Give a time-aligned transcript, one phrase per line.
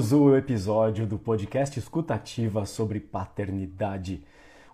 [0.00, 4.24] mais um episódio do podcast Escutativa sobre paternidade.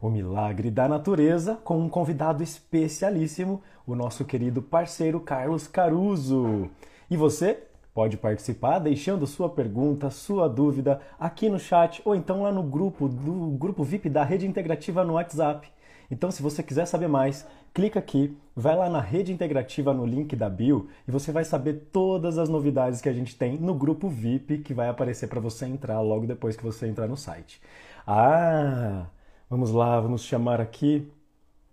[0.01, 6.71] O milagre da natureza, com um convidado especialíssimo, o nosso querido parceiro Carlos Caruso.
[7.11, 7.59] E você
[7.93, 13.09] pode participar deixando sua pergunta, sua dúvida aqui no chat ou então lá no grupo
[13.09, 15.69] do grupo VIP da Rede Integrativa no WhatsApp.
[16.11, 20.35] Então, se você quiser saber mais, clica aqui, vai lá na rede integrativa no link
[20.37, 24.09] da bio e você vai saber todas as novidades que a gente tem no grupo
[24.09, 27.61] VIP que vai aparecer para você entrar logo depois que você entrar no site.
[28.07, 29.07] Ah,
[29.51, 31.11] vamos lá, vamos chamar aqui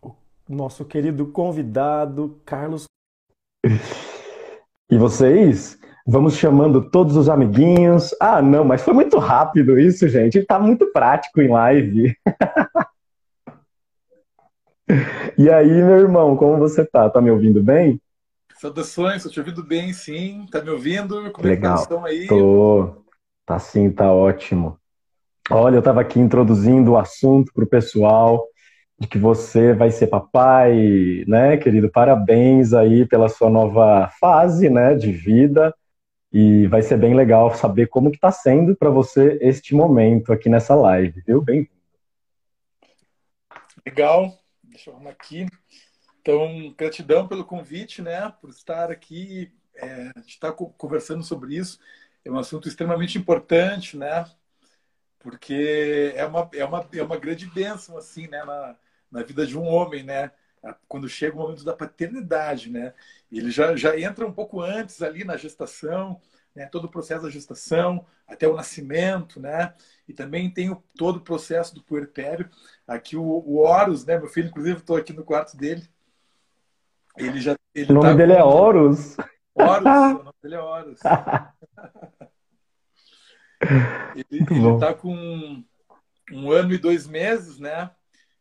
[0.02, 0.14] o
[0.50, 2.86] nosso querido convidado Carlos.
[4.92, 5.80] E vocês?
[6.06, 8.14] Vamos chamando todos os amiguinhos.
[8.20, 10.44] Ah, não, mas foi muito rápido isso, gente.
[10.44, 12.14] Tá muito prático em live.
[15.38, 17.10] E aí, meu irmão, como você tá?
[17.10, 18.00] Tá me ouvindo bem?
[18.56, 20.46] Saudações, tô te ouvindo bem, sim.
[20.52, 21.32] Tá me ouvindo?
[21.32, 21.78] Como Legal.
[21.78, 22.28] é que tá aí?
[22.28, 23.04] Tô.
[23.46, 24.78] Tá sim, tá ótimo.
[25.52, 28.48] Olha, eu tava aqui introduzindo o assunto pro pessoal
[28.98, 31.90] de que você vai ser papai, né, querido?
[31.90, 35.76] Parabéns aí pela sua nova fase, né, de vida.
[36.32, 40.48] E vai ser bem legal saber como que tá sendo para você este momento aqui
[40.48, 41.42] nessa live, viu?
[41.42, 41.70] Bem-vindo.
[43.86, 44.43] Legal.
[44.74, 45.46] Deixa eu arrumar aqui.
[46.20, 48.34] Então, gratidão pelo convite, né?
[48.42, 51.80] Por estar aqui, é, estar conversando sobre isso.
[52.26, 54.26] É um assunto extremamente importante, né?
[55.20, 58.44] Porque é uma, é uma, é uma grande bênção, assim, né?
[58.44, 58.76] Na,
[59.12, 60.32] na vida de um homem, né?
[60.88, 62.96] Quando chega o momento da paternidade, né?
[63.32, 66.20] Ele já, já entra um pouco antes ali na gestação,
[66.56, 66.66] né?
[66.68, 69.74] Todo o processo da gestação, até o nascimento, né?
[70.08, 72.50] E também tem o, todo o processo do puerpério.
[72.88, 74.18] Aqui o, o Horus, né?
[74.18, 75.88] Meu filho, inclusive, estou aqui no quarto dele.
[77.18, 77.56] Ele já.
[77.74, 79.18] Ele o nome tá dele é Horus.
[79.56, 79.86] Horus,
[80.20, 81.00] o nome dele é Horus.
[84.16, 85.64] ele está com
[86.32, 87.90] um ano e dois meses, né?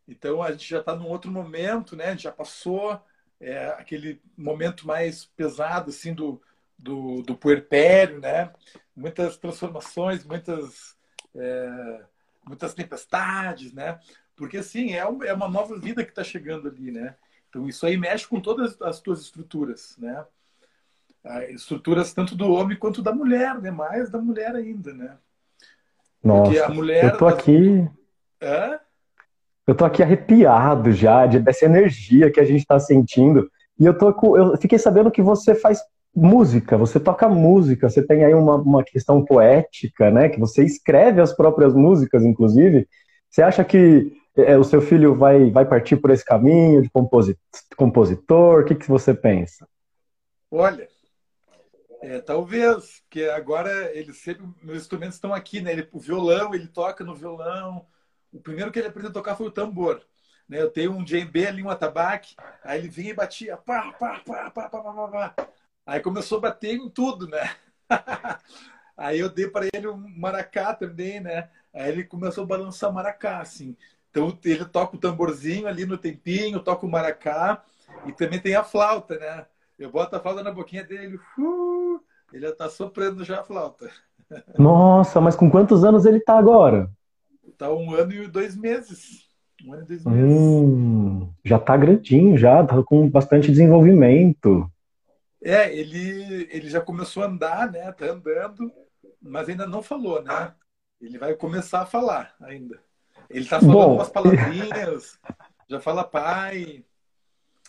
[0.07, 2.17] Então a gente já está num outro momento, né?
[2.17, 3.01] Já passou
[3.39, 6.41] é, aquele momento mais pesado assim do,
[6.83, 8.51] do, do puerpério, né?
[8.95, 10.95] Muitas transformações, muitas
[11.35, 12.03] é,
[12.45, 13.99] muitas tempestades, né?
[14.35, 17.15] Porque, assim, é, é uma nova vida que está chegando ali, né?
[17.49, 20.25] Então, isso aí mexe com todas as tuas estruturas, né?
[21.49, 23.71] Estruturas tanto do homem quanto da mulher, né?
[23.71, 25.17] Mais da mulher ainda, né?
[26.21, 27.05] Nossa, Porque a mulher...
[27.05, 27.89] Eu tô aqui...
[28.41, 28.79] Hã?
[29.65, 33.49] Eu tô aqui arrepiado já de, dessa energia que a gente está sentindo.
[33.79, 35.81] E eu, tô, eu fiquei sabendo que você faz
[36.15, 40.29] música, você toca música, você tem aí uma, uma questão poética, né?
[40.29, 42.87] Que você escreve as próprias músicas, inclusive.
[43.29, 46.91] Você acha que é, é o seu filho vai, vai partir por esse caminho de
[47.75, 48.61] compositor?
[48.61, 49.67] O que, que você pensa?
[50.51, 50.87] Olha,
[52.01, 55.71] é, talvez, porque agora ele sempre, meus instrumentos estão aqui, né?
[55.71, 57.87] Ele, o violão, ele toca no violão.
[58.31, 60.01] O primeiro que ele aprendeu a tocar foi o tambor.
[60.47, 60.61] Né?
[60.61, 62.35] Eu tenho um djembe ali, um atabaque.
[62.63, 65.29] Aí ele vinha e batia, pá, pá, pá, pá, pá, pá, pá.
[65.29, 65.47] pá.
[65.85, 67.49] Aí começou a bater em tudo, né?
[68.95, 71.49] Aí eu dei para ele um maracá também, né?
[71.73, 73.75] Aí ele começou a balançar maracá, assim.
[74.09, 77.63] Então ele toca o tamborzinho ali no tempinho, toca o maracá
[78.05, 79.45] e também tem a flauta, né?
[79.77, 81.99] Eu boto a flauta na boquinha dele, uh,
[82.31, 83.89] ele já tá soprando já a flauta.
[84.57, 86.89] Nossa, mas com quantos anos ele tá agora?
[87.57, 89.27] Tá um ano e dois meses.
[89.65, 90.37] Um ano e dois meses.
[90.37, 94.71] Hum, já tá grandinho, já, tá com bastante desenvolvimento.
[95.43, 97.91] É, ele, ele já começou a andar, né?
[97.91, 98.71] Tá andando,
[99.21, 100.53] mas ainda não falou, né?
[101.01, 102.79] Ele vai começar a falar ainda.
[103.29, 103.95] Ele tá falando Bom.
[103.95, 105.19] umas palavrinhas,
[105.69, 106.85] já fala pai.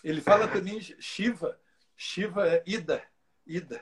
[0.04, 1.58] Ele fala também Shiva.
[1.96, 3.02] Shiva é Ida.
[3.44, 3.80] Ida.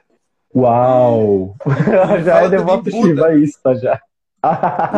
[0.54, 1.56] Uau!
[2.24, 4.00] já é devoto Shiva isso, tá já.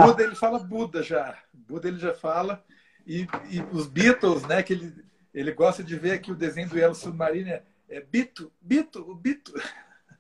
[0.05, 1.37] Buda, ele fala Buda já.
[1.53, 2.63] Buda ele já fala.
[3.05, 4.63] E, e os Beatles, né?
[4.63, 7.61] Que ele, ele gosta de ver aqui o desenho do Yellow Submarine
[7.95, 9.53] é Bito, Bito, o Bito.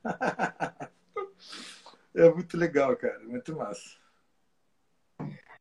[2.14, 3.96] é muito legal, cara, muito massa.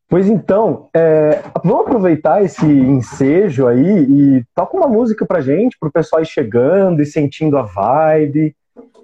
[0.08, 5.92] Pois então, é, vamos aproveitar esse ensejo aí e toca uma música pra gente, pro
[5.92, 8.56] pessoal ir chegando e sentindo a vibe.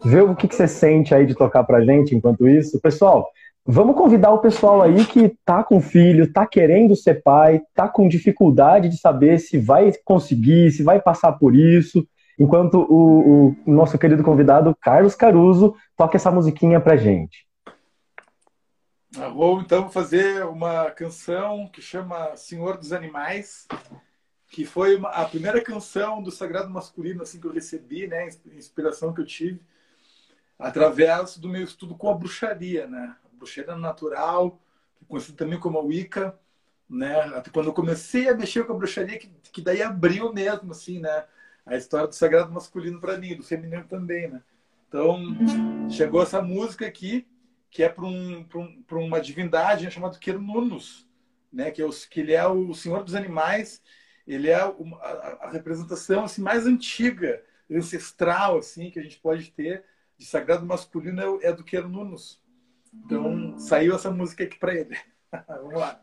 [0.06, 2.80] Vê o que, que você sente aí de tocar pra gente enquanto isso.
[2.80, 3.28] Pessoal,
[3.66, 8.08] vamos convidar o pessoal aí que tá com filho, tá querendo ser pai, tá com
[8.08, 12.08] dificuldade de saber se vai conseguir, se vai passar por isso
[12.40, 17.48] enquanto o, o, nosso querido convidado Carlos Caruso toca essa musiquinha pra gente.
[19.18, 23.68] Ah, vou então fazer uma canção que chama Senhor dos Animais,
[24.48, 29.14] que foi uma, a primeira canção do Sagrado Masculino assim que eu recebi, né, inspiração
[29.14, 29.60] que eu tive
[30.60, 33.16] através do meu estudo com a bruxaria, né?
[33.32, 34.60] bruxaria natural,
[35.08, 36.38] conhecido também como a Wicca,
[36.90, 37.18] né?
[37.36, 41.00] Até quando eu comecei a mexer com a bruxaria, que, que daí abriu mesmo, assim,
[41.00, 41.26] né?
[41.66, 44.42] A história do sagrado masculino para mim, do feminino também, né?
[44.88, 45.22] Então,
[45.90, 47.28] chegou essa música aqui,
[47.70, 51.08] que é para um, um, uma divindade né, chamada Quernunus,
[51.54, 51.70] né?
[51.70, 53.82] Que, é o, que ele é o senhor dos animais,
[54.26, 59.52] ele é uma, a, a, representação assim, mais antiga, ancestral, assim, que a gente pode
[59.52, 59.84] ter
[60.18, 62.42] de sagrado masculino é, é do Quernunus.
[62.94, 64.98] Então, saiu essa música aqui para ele.
[65.48, 66.02] Vamos lá.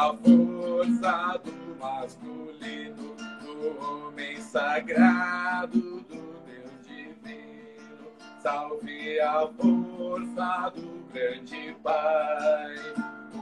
[0.00, 8.08] A força do masculino, do homem sagrado, do Deus divino.
[8.42, 12.76] Salve a força do grande Pai,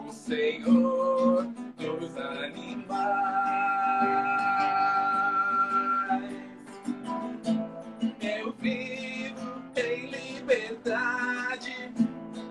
[0.05, 1.47] o Senhor
[1.77, 3.39] dos animais.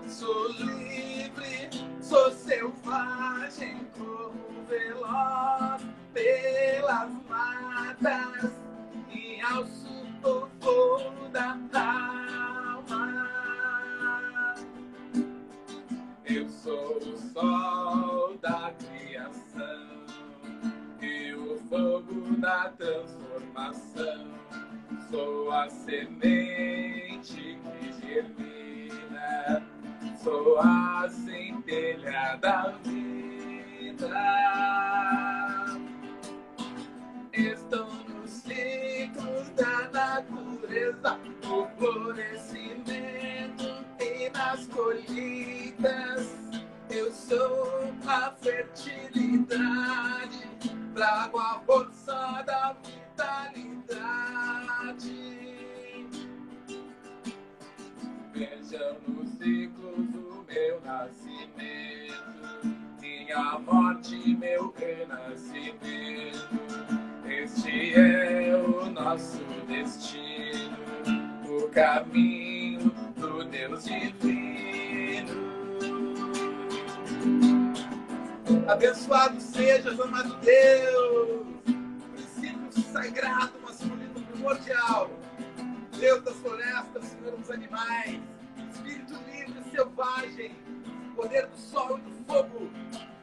[0.08, 0.48] Sou
[2.32, 5.82] selvagem como veloz
[6.14, 8.52] pelas matas
[9.10, 9.98] e ao sul
[11.30, 13.28] da alma.
[16.24, 20.04] Eu sou o sol da criação
[21.02, 24.28] e o fogo da transformação.
[25.10, 29.62] Sou a semente que germina
[30.22, 34.08] sou a centelha da vida.
[37.32, 43.64] Estou nos ciclos da natureza, no florescimento
[44.00, 46.38] e nas colheitas.
[46.90, 49.58] Eu sou a fertilidade,
[50.94, 53.78] trago a força da vitalidade.
[58.38, 62.22] Vejam nos ciclos o meu nascimento,
[63.00, 66.48] minha morte, meu renascimento.
[67.26, 70.76] Este é o nosso destino,
[71.48, 75.48] o caminho do Deus divino.
[78.68, 81.44] Abençoado seja, amado Deus,
[82.14, 85.10] princípio sagrado masculino primordial
[85.98, 88.20] Deus das florestas, Senhor dos animais,
[88.70, 90.52] Espírito livre, selvagem,
[91.16, 92.70] poder do sol e do fogo,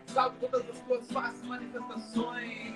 [0.08, 2.74] salve todas as tuas faces manifestações.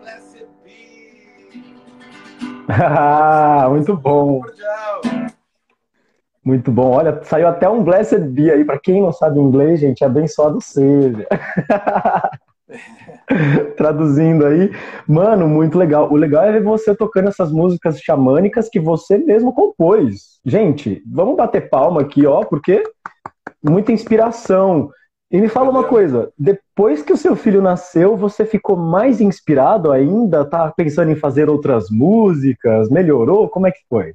[0.00, 1.74] Blessed be.
[3.70, 4.40] muito bom.
[6.42, 6.92] Muito bom.
[6.92, 8.64] Olha, saiu até um Blessed Be aí.
[8.64, 11.26] Para quem não sabe inglês, gente, abençoado seja.
[13.76, 14.70] Traduzindo aí,
[15.06, 16.12] mano, muito legal.
[16.12, 20.40] O legal é ver você tocando essas músicas xamânicas que você mesmo compôs.
[20.44, 22.82] Gente, vamos bater palma aqui, ó, porque
[23.62, 24.90] muita inspiração.
[25.30, 29.90] E me fala uma coisa, depois que o seu filho nasceu, você ficou mais inspirado
[29.90, 30.44] ainda?
[30.44, 32.88] Tá pensando em fazer outras músicas?
[32.88, 33.48] Melhorou?
[33.48, 34.14] Como é que foi?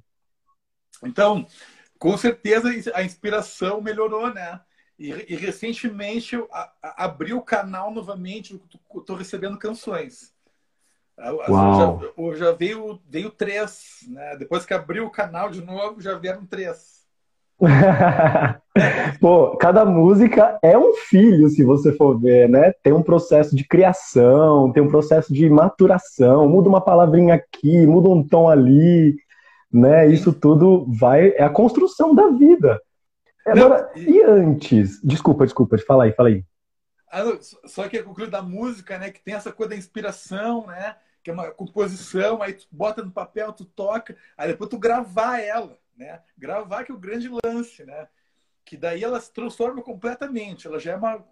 [1.04, 1.46] Então,
[2.00, 4.62] com certeza a inspiração melhorou, né?
[5.02, 8.62] E, e recentemente eu a, a, abri o canal novamente,
[8.96, 10.32] estou recebendo canções.
[11.20, 12.00] Uau.
[12.36, 14.36] Já, já veio, veio três, né?
[14.38, 17.02] Depois que abriu o canal de novo, já vieram três.
[19.20, 22.72] Pô, cada música é um filho, se você for ver, né?
[22.84, 28.08] Tem um processo de criação, tem um processo de maturação, muda uma palavrinha aqui, muda
[28.08, 29.16] um tom ali,
[29.74, 30.08] né?
[30.08, 32.80] Isso tudo vai é a construção da vida.
[33.46, 34.18] Agora, e...
[34.18, 35.02] e antes?
[35.04, 36.46] Desculpa, desculpa, fala aí, fala aí.
[37.12, 37.24] Ah,
[37.66, 39.12] só que é o da música, né?
[39.12, 40.96] Que tem essa coisa da inspiração, né?
[41.22, 45.40] Que é uma composição, aí tu bota no papel, tu toca, aí depois tu gravar
[45.40, 46.22] ela, né?
[46.38, 48.08] Gravar que é o grande lance, né?
[48.64, 50.68] Que daí ela se transforma completamente.
[50.68, 51.26] Ela já é uma,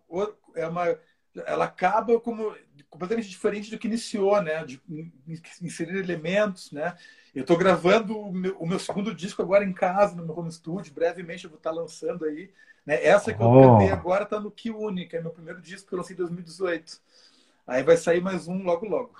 [0.55, 0.99] é uma
[1.45, 2.55] ela acaba como
[2.89, 4.63] completamente diferente do que iniciou, né?
[4.65, 4.81] De
[5.61, 6.95] inserir elementos, né?
[7.33, 10.51] Eu estou gravando o meu, o meu, segundo disco agora em casa, no meu home
[10.51, 10.93] studio.
[10.93, 12.51] Brevemente eu vou estar tá lançando aí.
[12.85, 13.03] Né?
[13.03, 13.55] Essa que oh.
[13.55, 16.99] eu cantei agora está no que é meu primeiro disco que eu lancei em 2018.
[17.67, 19.13] Aí vai sair mais um logo, logo.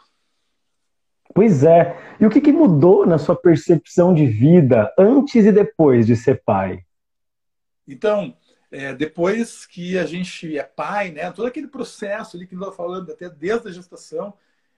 [1.34, 1.96] Pois é.
[2.20, 6.42] E o que, que mudou na sua percepção de vida antes e depois de ser
[6.44, 6.84] pai?
[7.88, 8.36] Então,
[8.72, 13.12] é, depois que a gente é pai, né, todo aquele processo ali que nós falando,
[13.12, 14.34] até desde a gestação,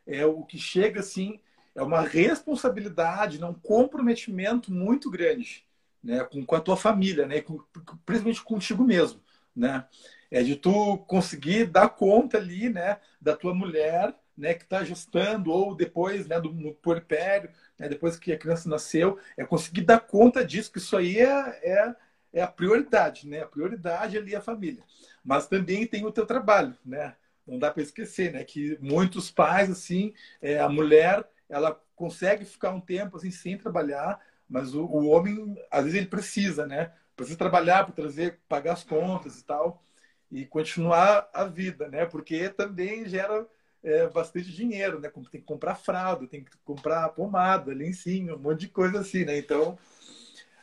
[0.06, 1.40] é o que chega assim
[1.74, 5.66] é uma responsabilidade, né, um comprometimento muito grande
[6.04, 7.64] né, com, com a tua família, né, com,
[8.06, 9.22] principalmente contigo mesmo.
[9.56, 9.86] Né?
[10.30, 15.52] É de tu conseguir dar conta ali, né, da tua mulher, né, que está gestando
[15.52, 20.44] ou depois, né, do puerpério, né, depois que a criança nasceu, é conseguir dar conta
[20.44, 21.96] disso, que isso aí é, é,
[22.34, 23.42] é a prioridade, né?
[23.42, 24.84] A prioridade ali é a família.
[25.24, 27.16] Mas também tem o teu trabalho, né?
[27.46, 28.44] Não dá para esquecer, né?
[28.44, 34.20] Que muitos pais, assim, é, a mulher, ela consegue ficar um tempo assim sem trabalhar,
[34.50, 36.94] mas o, o homem, às vezes, ele precisa, né?
[37.16, 39.84] Precisa trabalhar para trazer, pagar as contas e tal,
[40.32, 42.06] e continuar a vida, né?
[42.06, 43.46] Porque também gera
[43.84, 45.10] é, bastante dinheiro, né?
[45.10, 49.38] Tem que comprar fralda, tem que comprar pomada, lencinho, um monte de coisa assim, né?
[49.38, 49.78] Então,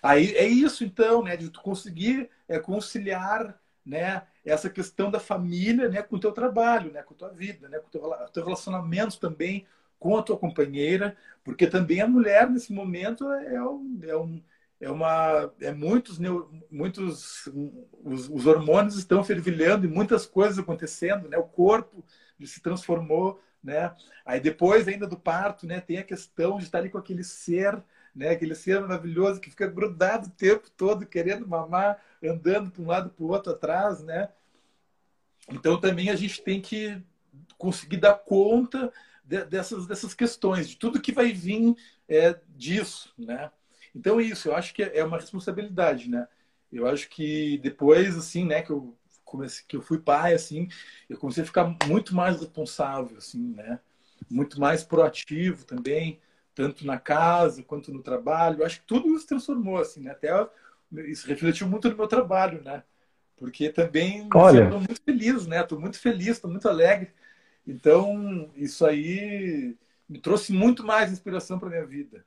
[0.02, 1.36] aí é isso, então, né?
[1.36, 4.22] De tu conseguir é, conciliar, né?
[4.44, 6.02] Essa questão da família, né?
[6.02, 7.02] Com o teu trabalho, né?
[7.02, 7.78] Com a tua vida, né?
[7.78, 9.66] Com o teu, teu relacionamento também
[9.98, 14.42] com a tua companheira, porque também a mulher nesse momento é um, é um
[14.80, 16.18] é uma é muitos
[16.70, 17.46] muitos
[18.04, 22.04] os, os, hormônios estão fervilhando e muitas coisas acontecendo né o corpo
[22.44, 23.92] se transformou né
[24.24, 27.82] aí depois ainda do parto né tem a questão de estar ali com aquele ser
[28.18, 32.86] né aquele ser maravilhoso que fica grudado o tempo todo querendo mamar andando para um
[32.86, 34.28] lado para o outro atrás né
[35.50, 37.00] então também a gente tem que
[37.56, 38.92] conseguir dar conta
[39.24, 41.74] de, dessas dessas questões de tudo que vai vir
[42.08, 43.50] é, disso né
[43.94, 46.26] então, isso, eu acho que é uma responsabilidade, né?
[46.70, 50.68] Eu acho que depois, assim, né, que eu comecei, que eu fui pai, assim,
[51.08, 53.80] eu comecei a ficar muito mais responsável, assim, né?
[54.30, 56.20] Muito mais proativo também,
[56.58, 58.58] tanto na casa quanto no trabalho.
[58.58, 60.10] Eu acho que tudo isso transformou, assim, né?
[60.10, 60.28] Até
[61.06, 62.82] isso refletiu muito no meu trabalho, né?
[63.36, 64.64] Porque também Olha.
[64.64, 65.60] estou muito feliz, né?
[65.60, 67.10] Estou muito feliz, estou muito alegre.
[67.64, 69.76] Então, isso aí
[70.08, 72.24] me trouxe muito mais inspiração para minha vida,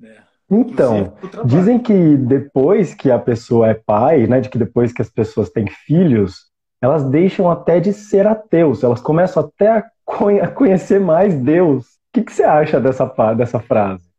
[0.00, 0.24] né?
[0.50, 1.14] Então,
[1.44, 5.50] dizem que depois que a pessoa é pai, né, de que depois que as pessoas
[5.50, 11.95] têm filhos, elas deixam até de ser ateus, elas começam até a conhecer mais Deus.
[12.16, 13.04] Que, que você acha dessa,
[13.34, 14.10] dessa frase?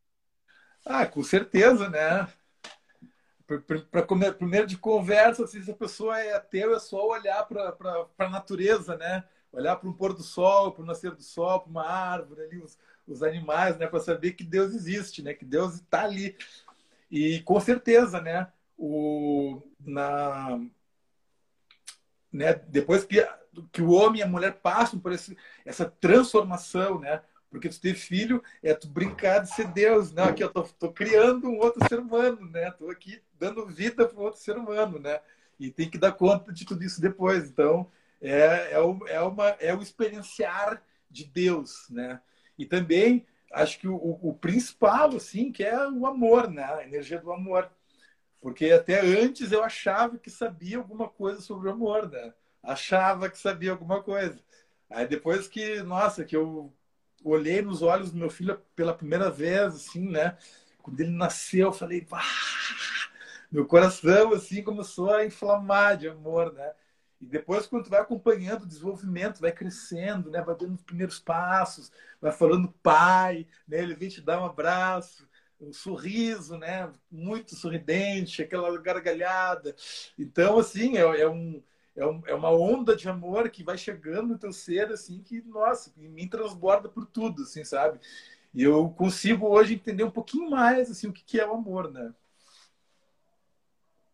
[0.86, 2.28] Ah, com certeza, né?
[3.90, 8.30] Para primeiro de conversa, assim, se a pessoa é ateu, é só olhar para a
[8.30, 9.24] natureza, né?
[9.52, 12.60] Olhar para um pôr do sol, para o nascer do sol, para uma árvore ali,
[12.60, 12.78] os,
[13.08, 16.38] os animais, né, para saber que Deus existe, né, que Deus está ali.
[17.10, 20.60] E com certeza, né, o na
[22.32, 23.28] né, depois que
[23.72, 25.36] que o homem e a mulher passam por esse,
[25.66, 27.24] essa transformação, né?
[27.50, 30.24] Porque tu ter filho é tu brincar de ser Deus, né?
[30.24, 32.72] Aqui eu tô, tô criando um outro ser humano, né?
[32.72, 35.20] Tô aqui dando vida para um outro ser humano, né?
[35.60, 37.50] E tem que dar conta de tudo isso depois.
[37.50, 37.90] Então,
[38.22, 42.22] é, é, o, é, uma, é o experienciar de Deus, né?
[42.58, 46.64] E também acho que o, o, principal, assim, que é o amor, né?
[46.64, 47.72] A energia do amor.
[48.42, 52.34] Porque até antes eu achava que sabia alguma coisa sobre o amor, né?
[52.62, 54.40] Achava que sabia alguma coisa.
[54.90, 56.74] Aí depois que, nossa, que eu
[57.24, 60.38] olhei nos olhos do meu filho pela primeira vez, assim, né?
[60.82, 62.22] Quando ele nasceu, eu falei, Vá!
[63.52, 66.74] meu coração, assim, começou a inflamar de amor, né?
[67.20, 70.42] E depois, quando tu vai acompanhando o desenvolvimento, vai crescendo, né?
[70.42, 73.82] vai dando os primeiros passos, vai falando pai, né?
[73.82, 75.28] ele vem te dar um abraço,
[75.60, 76.92] um sorriso, né?
[77.10, 79.76] muito sorridente, aquela gargalhada.
[80.18, 81.62] Então, assim, é, é um,
[81.98, 85.42] é, um, é uma onda de amor que vai chegando no teu ser, assim, que,
[85.48, 88.00] nossa, me transborda por tudo, assim, sabe?
[88.54, 92.14] E eu consigo hoje entender um pouquinho mais, assim, o que, é o amor, né?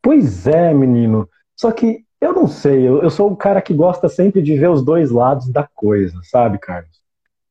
[0.02, 1.30] Pois é, menino.
[1.56, 4.70] Só que eu não sei, eu, eu sou o cara que gosta sempre de ver
[4.70, 7.02] os dois lados da coisa, sabe, Carlos?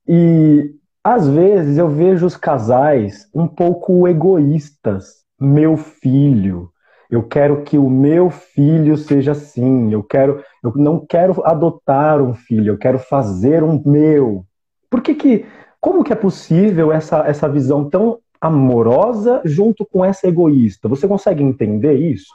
[0.09, 0.75] E
[1.05, 5.23] às vezes eu vejo os casais um pouco egoístas.
[5.39, 6.72] Meu filho,
[7.12, 9.92] eu quero que o meu filho seja assim.
[9.92, 14.47] Eu quero, eu não quero adotar um filho, eu quero fazer um meu.
[14.88, 15.47] Por que que,
[15.78, 20.88] como que é possível essa, essa visão tão amorosa junto com essa egoísta?
[20.88, 22.33] Você consegue entender isso?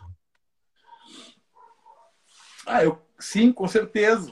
[2.67, 4.31] Ah, eu sim, com certeza.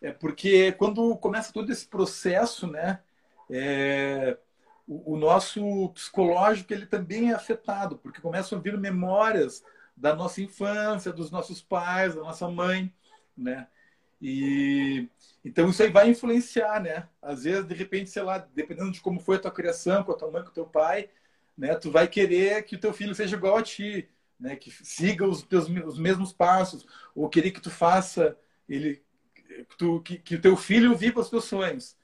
[0.00, 3.00] É porque quando começa todo esse processo, né,
[3.50, 4.38] é,
[4.86, 9.64] o, o, nosso psicológico ele também é afetado, porque começam a vir memórias
[10.00, 12.92] da nossa infância, dos nossos pais, da nossa mãe,
[13.36, 13.68] né?
[14.20, 15.08] E
[15.44, 17.08] então isso aí vai influenciar, né?
[17.22, 20.16] Às vezes, de repente, sei lá, dependendo de como foi a tua criação, com a
[20.16, 21.10] tua mãe, com o teu pai,
[21.56, 21.74] né?
[21.76, 24.08] Tu vai querer que o teu filho seja igual a ti
[24.40, 29.02] né, que siga os teus os mesmos passos, ou querer que tu faça ele
[29.34, 31.96] que, tu, que, que o teu filho viva os teus sonhos,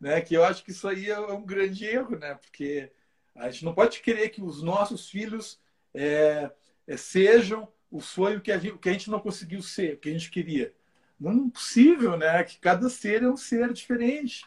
[0.00, 0.20] né?
[0.20, 2.34] Que eu acho que isso aí é um grande erro, né?
[2.34, 2.90] Porque
[3.34, 5.60] a gente não pode querer que os nossos filhos
[5.94, 6.50] é,
[6.94, 10.30] sejam o sonho que a, gente, que a gente não conseguiu ser, que a gente
[10.30, 10.74] queria.
[11.18, 12.44] Não é possível, né?
[12.44, 14.44] Que cada ser é um ser diferente.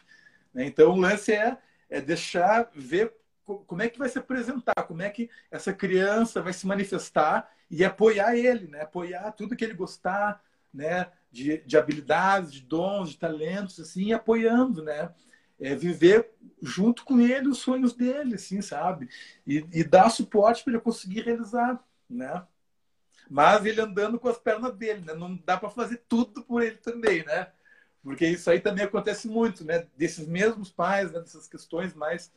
[0.54, 0.66] Né?
[0.66, 3.12] Então, o lance é, é deixar ver
[3.44, 7.84] como é que vai se apresentar, como é que essa criança vai se manifestar e
[7.84, 8.82] apoiar ele, né?
[8.82, 10.40] Apoiar tudo que ele gostar,
[10.72, 11.10] né?
[11.32, 15.12] De, de habilidades, de dons, de talentos, assim, apoiando, né?
[15.58, 16.30] É viver
[16.62, 19.08] junto com ele os sonhos dele, assim, sabe?
[19.46, 22.44] E, e dar suporte para ele conseguir realizar, né?
[23.28, 25.14] Mas ele andando com as pernas dele, né?
[25.14, 27.48] Não dá para fazer tudo por ele também, né?
[28.02, 29.86] Porque isso aí também acontece muito, né?
[29.96, 31.20] Desses mesmos pais, né?
[31.20, 32.32] dessas questões mais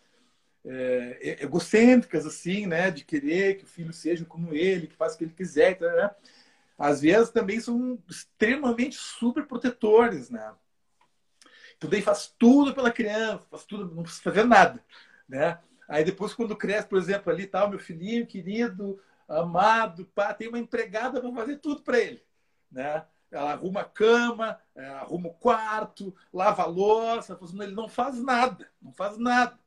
[0.65, 2.91] é, egocêntricas, assim, né?
[2.91, 6.11] De querer que o filho seja como ele, que faça o que ele quiser, né?
[6.77, 10.53] Às vezes também são extremamente super protetores, né?
[11.77, 14.83] Então daí faz tudo pela criança, faz tudo, não precisa fazer nada,
[15.27, 15.59] né?
[15.87, 20.59] Aí depois quando cresce, por exemplo, ali tá, meu filhinho querido, amado, pá, tem uma
[20.59, 22.23] empregada para fazer tudo para ele,
[22.71, 23.05] né?
[23.31, 28.69] Ela arruma a cama, é, arruma o quarto, lava a louça, ele não faz nada,
[28.79, 29.57] não faz nada.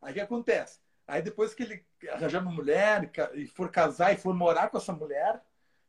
[0.00, 0.78] Aí o que acontece?
[1.06, 4.92] Aí depois que ele arranjar uma mulher e for casar e for morar com essa
[4.92, 5.42] mulher,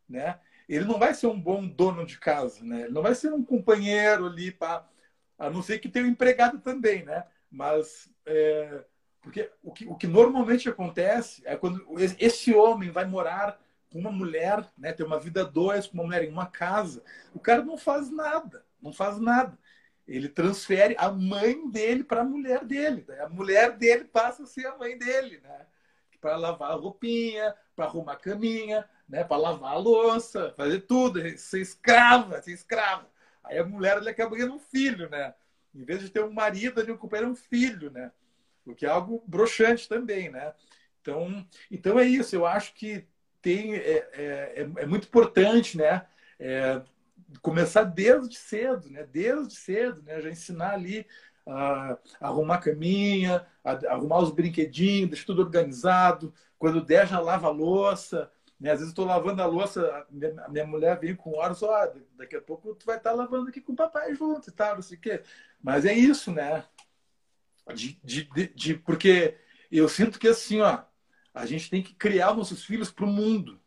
[0.07, 0.39] né?
[0.67, 2.81] Ele não vai ser um bom dono de casa, né?
[2.83, 4.87] Ele não vai ser um companheiro ali para
[5.37, 7.25] a não ser que tenha um empregado também, né?
[7.51, 8.83] Mas é,
[9.21, 11.85] porque o que, o que normalmente acontece é quando
[12.17, 13.59] esse homem vai morar
[13.91, 17.39] com uma mulher, né, ter uma vida dois com uma mulher em uma casa, o
[17.39, 19.57] cara não faz nada, não faz nada.
[20.07, 23.05] Ele transfere a mãe dele para a mulher dele.
[23.07, 23.21] Né?
[23.21, 25.65] A mulher dele passa a ser a mãe dele, né?
[26.19, 29.23] Para lavar a roupinha, para arrumar a caminha, né?
[29.23, 33.07] Para lavar a louça, fazer tudo, ser escrava, ser escrava.
[33.43, 35.33] Aí a mulher ele acaba ganhando um filho, né?
[35.73, 38.11] Em vez de ter um marido, ele recupera um filho, né?
[38.71, 40.53] O que é algo broxante também, né?
[41.01, 42.35] Então, então é isso.
[42.35, 43.07] Eu acho que
[43.41, 46.05] tem é, é, é, é muito importante, né?
[46.39, 46.81] É,
[47.41, 49.05] começar desde cedo, né?
[49.05, 50.21] Desde cedo, né?
[50.21, 51.05] Já ensinar ali
[51.47, 56.33] a, arrumar a caminha, a, a arrumar os brinquedinhos, deixar tudo organizado.
[56.57, 58.31] Quando der, já lava a louça.
[58.59, 58.71] Né?
[58.71, 61.91] Às vezes estou lavando a louça, a minha, a minha, mulher vem com horas, ó,
[62.17, 64.75] daqui a pouco tu vai estar tá lavando aqui com o papai junto e tal,
[64.75, 65.23] não sei o quê.
[65.61, 66.65] Mas é isso, né?
[67.73, 69.37] De, de, de, porque
[69.71, 70.83] eu sinto que assim, ó,
[71.33, 73.59] a gente tem que criar nossos filhos para o mundo.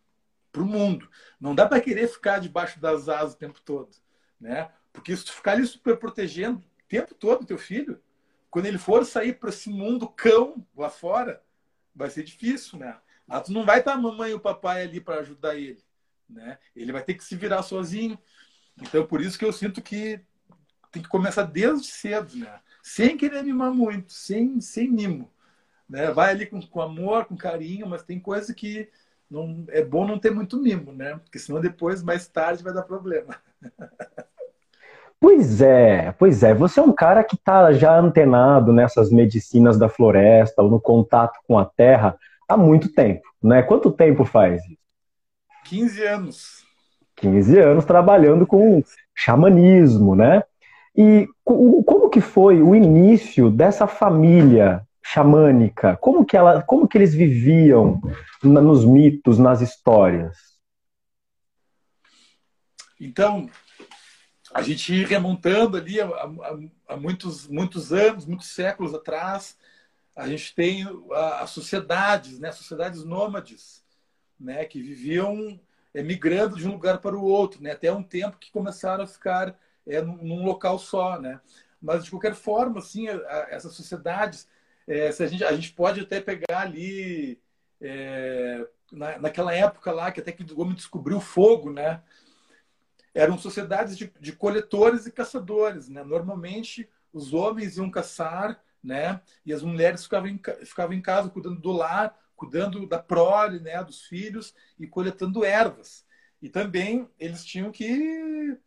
[0.51, 1.09] Para o mundo.
[1.41, 3.91] Não dá para querer ficar debaixo das asas o tempo todo.
[4.41, 4.71] Né?
[4.93, 8.01] Porque se tu ficar ali super protegendo o tempo todo teu filho,
[8.51, 11.43] quando ele for sair para esse mundo cão lá fora,
[11.95, 12.99] vai ser difícil, né?
[13.27, 15.83] Ah, tu não vai estar a mamãe e o papai ali para ajudar ele,
[16.29, 16.59] né?
[16.77, 18.19] Ele vai ter que se virar sozinho.
[18.77, 20.21] Então, por isso que eu sinto que
[20.91, 22.61] tem que começar desde cedo, né?
[22.83, 25.31] Sem querer mimar muito, sem, sem mimo.
[25.88, 26.11] Né?
[26.11, 28.90] Vai ali com, com amor, com carinho, mas tem coisa que
[29.31, 31.18] não é bom não ter muito mimo, né?
[31.23, 33.37] Porque senão depois, mais tarde, vai dar problema.
[35.18, 36.53] Pois é, pois é.
[36.53, 41.57] Você é um cara que está já antenado nessas medicinas da floresta, no contato com
[41.57, 42.18] a terra,
[42.49, 43.62] há muito tempo, né?
[43.62, 44.83] Quanto tempo faz isso?
[45.64, 46.66] 15 anos.
[47.14, 48.83] 15 anos trabalhando com
[49.14, 50.42] xamanismo, né?
[50.97, 55.97] E como que foi o início dessa família xamânica?
[55.97, 58.01] Como que, ela, como que eles viviam
[58.43, 60.37] nos mitos, nas histórias?
[63.01, 63.49] Então,
[64.53, 69.57] a gente ir remontando ali há, muitos, muitos anos, muitos séculos atrás,
[70.15, 70.87] a gente tem
[71.41, 73.83] as sociedades, né, sociedades nômades,
[74.39, 75.59] né, que viviam
[75.95, 79.59] migrando de um lugar para o outro, né, até um tempo que começaram a ficar
[79.87, 81.40] é, num, num local só, né?
[81.81, 84.49] Mas, de qualquer forma, assim, a, a, essas sociedades,
[84.87, 87.40] é, se a, gente, a gente pode até pegar ali,
[87.81, 92.03] é, na, naquela época lá, que até que o homem descobriu o fogo, né?
[93.14, 96.05] Eram sociedades de, de coletores e caçadores, né?
[96.05, 99.21] Normalmente, os homens iam caçar, né?
[99.45, 103.83] E as mulheres ficavam em, ficavam em casa cuidando do lar, cuidando da prole, né?
[103.83, 106.07] Dos filhos e coletando ervas.
[106.40, 108.59] E também eles tinham que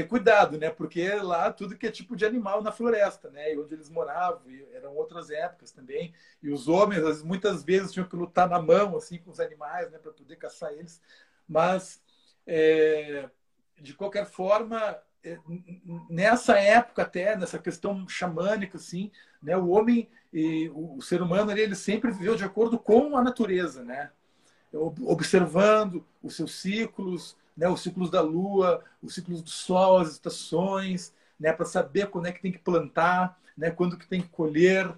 [0.00, 0.70] ter cuidado, né?
[0.70, 3.52] Porque lá tudo que é tipo de animal na floresta, né?
[3.52, 6.14] E onde eles moravam, eram outras épocas também.
[6.42, 9.98] E os homens, muitas vezes, tinham que lutar na mão, assim, com os animais, né?
[9.98, 11.00] Para poder caçar eles.
[11.46, 12.02] Mas,
[12.46, 13.28] é,
[13.78, 15.38] de qualquer forma, é,
[16.08, 19.10] nessa época até, nessa questão xamânica, assim,
[19.42, 19.56] né?
[19.56, 24.10] O homem e o ser humano, ele sempre viveu de acordo com a natureza, né?
[24.72, 31.12] Observando os seus ciclos, né, os ciclos da lua, os ciclos do sol, as estações,
[31.38, 34.90] né, para saber quando é que tem que plantar, né, quando que tem que colher,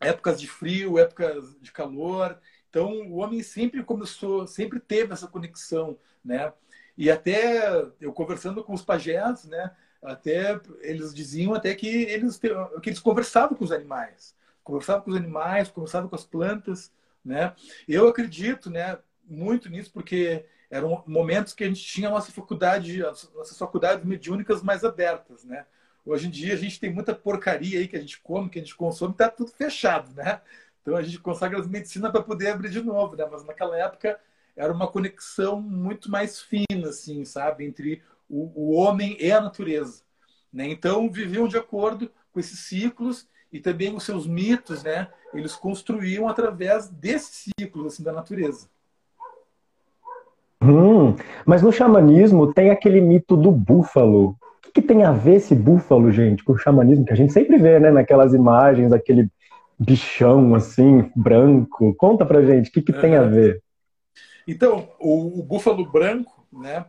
[0.00, 2.36] épocas de frio, épocas de calor.
[2.68, 6.52] Então, o homem sempre começou, sempre teve essa conexão, né?
[6.98, 9.70] E até eu conversando com os pajés, né?
[10.02, 12.38] Até eles diziam até que eles,
[12.82, 14.34] que eles conversavam com os animais.
[14.64, 16.92] Conversavam com os animais, conversavam com as plantas,
[17.24, 17.54] né?
[17.88, 23.04] Eu acredito, né, muito nisso porque eram momentos que a gente tinha a nossa faculdade,
[23.04, 25.64] as nossas faculdades mediúnicas mais abertas, né?
[26.04, 28.62] Hoje em dia a gente tem muita porcaria aí que a gente come, que a
[28.62, 30.40] gente consome, está tudo fechado, né?
[30.82, 33.26] Então a gente consagra as medicinas para poder abrir de novo, né?
[33.30, 34.18] Mas naquela época
[34.54, 40.02] era uma conexão muito mais fina, assim, sabe, entre o, o homem e a natureza,
[40.52, 40.68] né?
[40.68, 45.10] Então viviam de acordo com esses ciclos e também os seus mitos, né?
[45.34, 48.68] Eles construíam através desses ciclos assim da natureza.
[50.62, 51.14] Hum,
[51.44, 54.36] mas no xamanismo tem aquele mito do búfalo
[54.76, 57.80] que tem a ver esse búfalo, gente, com o xamanismo que a gente sempre vê,
[57.80, 59.26] né, naquelas imagens, daquele
[59.78, 61.94] bichão assim, branco?
[61.94, 63.00] Conta pra gente, o que, que é.
[63.00, 63.62] tem a ver?
[64.46, 66.84] Então, o, o, búfalo branco, né,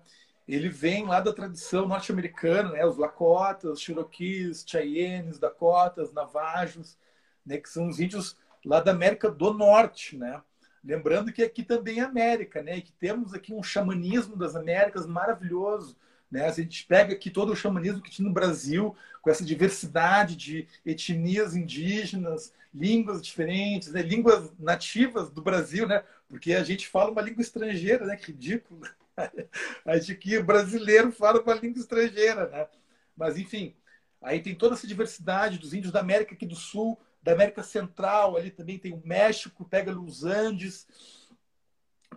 [0.46, 6.98] ele vem lá da tradição norte-americana, né, os Lakotas, Cherokees, Cheyennes, Dakotas, Navajos,
[7.46, 10.42] né, que são os índios lá da América do Norte, né?
[10.84, 12.78] Lembrando que aqui também é América, né?
[12.78, 15.98] E que temos aqui um xamanismo das Américas maravilhoso,
[16.30, 16.46] né?
[16.46, 20.68] A gente pega aqui todo o xamanismo que tinha no Brasil, com essa diversidade de
[20.86, 24.02] etnias indígenas, línguas diferentes, né?
[24.02, 26.04] línguas nativas do Brasil, né?
[26.30, 28.16] porque a gente fala uma língua estrangeira, né?
[28.16, 28.82] que ridículo.
[29.84, 32.48] A gente aqui, brasileiro, fala uma língua estrangeira.
[32.50, 32.68] Né?
[33.16, 33.76] Mas, enfim,
[34.22, 38.38] aí tem toda essa diversidade dos índios da América aqui do Sul, da América Central,
[38.38, 40.88] ali também tem o México, pega os Andes,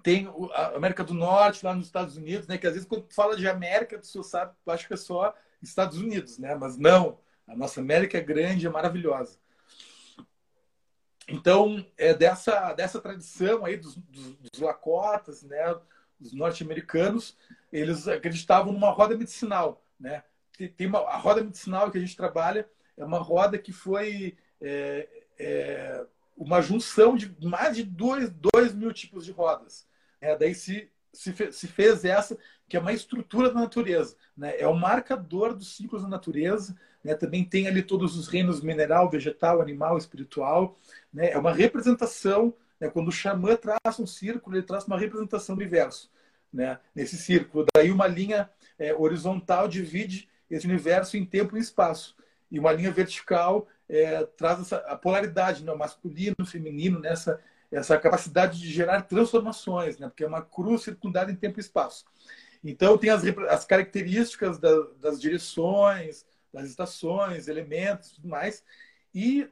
[0.05, 2.57] tem a América do Norte lá nos Estados Unidos, né?
[2.57, 5.99] Que às vezes quando fala de América, tu só sabe, acha que é só Estados
[5.99, 6.55] Unidos, né?
[6.55, 7.19] Mas não,
[7.49, 9.37] a nossa América é grande, é maravilhosa.
[11.27, 15.77] Então, é dessa, dessa tradição aí dos, dos, dos Lakotas, né?
[16.21, 17.37] Os norte-americanos,
[17.73, 20.23] eles acreditavam numa roda medicinal, né?
[20.77, 25.09] Tem uma, a roda medicinal que a gente trabalha é uma roda que foi é,
[25.39, 26.05] é,
[26.37, 29.87] uma junção de mais de 2 mil tipos de rodas.
[30.21, 32.37] É, daí se, se, se, fez essa,
[32.69, 34.17] que é uma estrutura da natureza.
[34.37, 34.59] Né?
[34.59, 36.77] É o marcador dos ciclos da natureza.
[37.03, 37.15] Né?
[37.15, 40.77] Também tem ali todos os reinos mineral, vegetal, animal, espiritual.
[41.13, 41.31] Né?
[41.31, 42.55] É uma representação.
[42.79, 42.89] Né?
[42.89, 46.11] Quando o xamã traça um círculo, ele traz uma representação do universo.
[46.53, 46.79] Né?
[46.95, 47.67] Nesse círculo.
[47.75, 52.17] Daí uma linha é, horizontal divide esse universo em tempo e espaço.
[52.51, 55.75] E uma linha vertical é, traz essa, a polaridade, né?
[55.75, 57.41] masculino, feminino, nessa
[57.73, 60.09] essa capacidade de gerar transformações, né?
[60.09, 62.05] porque é uma cruz circundada em tempo e espaço.
[62.65, 68.65] Então, tem as, as características da, das direções, das estações, elementos tudo mais.
[69.15, 69.49] E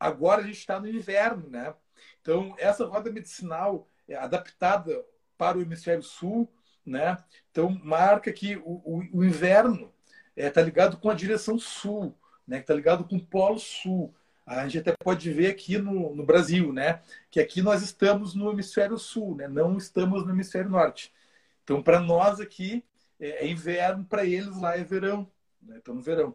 [0.00, 1.72] agora a gente está no inverno, né?
[2.20, 5.04] Então, essa roda medicinal é adaptada
[5.38, 6.52] para o hemisfério sul,
[6.84, 7.16] né?
[7.52, 9.94] Então, marca que o, o, o inverno
[10.36, 12.18] está é, tá ligado com a direção sul
[12.50, 14.12] né, que está ligado com o Polo Sul.
[14.44, 18.50] A gente até pode ver aqui no, no Brasil, né, que aqui nós estamos no
[18.50, 21.14] hemisfério sul, né, não estamos no hemisfério norte.
[21.62, 22.84] Então, para nós aqui
[23.20, 25.30] é, é inverno, para eles lá é verão,
[25.62, 26.34] né, estão no verão.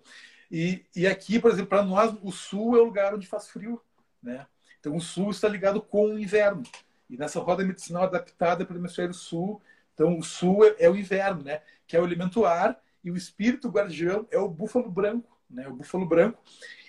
[0.50, 3.82] E, e aqui, por exemplo, para nós, o sul é o lugar onde faz frio,
[4.24, 4.46] né?
[4.80, 6.64] Então, o sul está ligado com o inverno.
[7.10, 9.62] E nessa roda medicinal adaptada para o hemisfério sul,
[9.94, 11.62] então o sul é, é o inverno, né?
[11.86, 15.68] Que é o elemento ar, e o espírito guardião é o búfalo branco né?
[15.68, 16.42] o búfalo branco.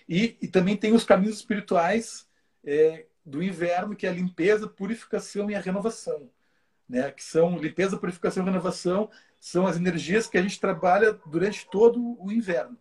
[0.08, 2.28] E, e também tem os caminhos espirituais
[2.64, 6.30] é, do inverno, que é a limpeza, purificação e a renovação.
[6.88, 7.10] Né?
[7.10, 12.16] Que são limpeza, purificação e renovação, são as energias que a gente trabalha durante todo
[12.20, 12.78] o inverno.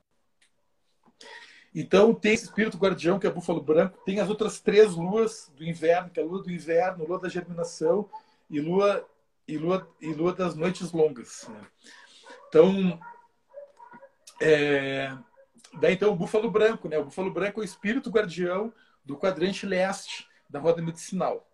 [1.78, 5.52] Então, tem esse espírito guardião, que é o búfalo branco, tem as outras três luas
[5.58, 8.10] do inverno, que é a lua do inverno, lua da germinação
[8.50, 9.06] e lua,
[9.46, 11.46] e lua, e lua das noites longas.
[11.50, 11.68] Né?
[12.48, 12.98] Então,
[14.42, 15.18] é,
[15.80, 16.98] Daí então o búfalo branco, né?
[16.98, 21.48] O búfalo branco é o espírito guardião do quadrante leste da roda medicinal.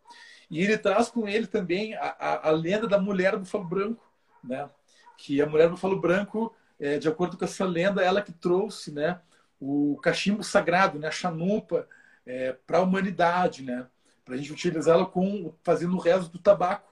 [0.50, 4.12] E ele traz com ele também a, a, a lenda da mulher búfalo branco,
[4.44, 4.70] né?
[5.18, 9.20] Que a mulher búfalo branco, é, de acordo com essa lenda, ela que trouxe, né?
[9.60, 11.08] O cachimbo sagrado, né?
[11.08, 11.88] A chanupa
[12.26, 13.88] é, para a humanidade, né?
[14.24, 16.92] Para a gente utilizá-la com fazendo o resto do tabaco.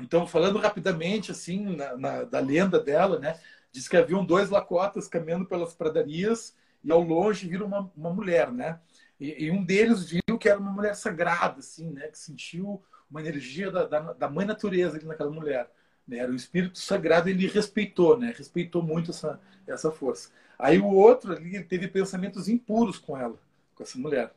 [0.00, 3.38] Então, falando rapidamente assim na, na, da lenda dela, né?
[3.76, 8.50] Diz que haviam dois lacotas caminhando pelas pradarias e ao longe viram uma, uma mulher,
[8.50, 8.80] né?
[9.20, 12.08] E, e, um deles viu que era uma mulher sagrada, assim, né?
[12.08, 15.70] Que sentiu uma energia da, da, da mãe natureza ali naquela mulher.
[16.08, 16.16] Né?
[16.16, 18.34] Era o espírito sagrado, ele respeitou, né?
[18.34, 20.30] Respeitou muito essa, essa força.
[20.58, 23.38] Aí o outro ali teve pensamentos impuros com ela,
[23.74, 24.32] com essa mulher.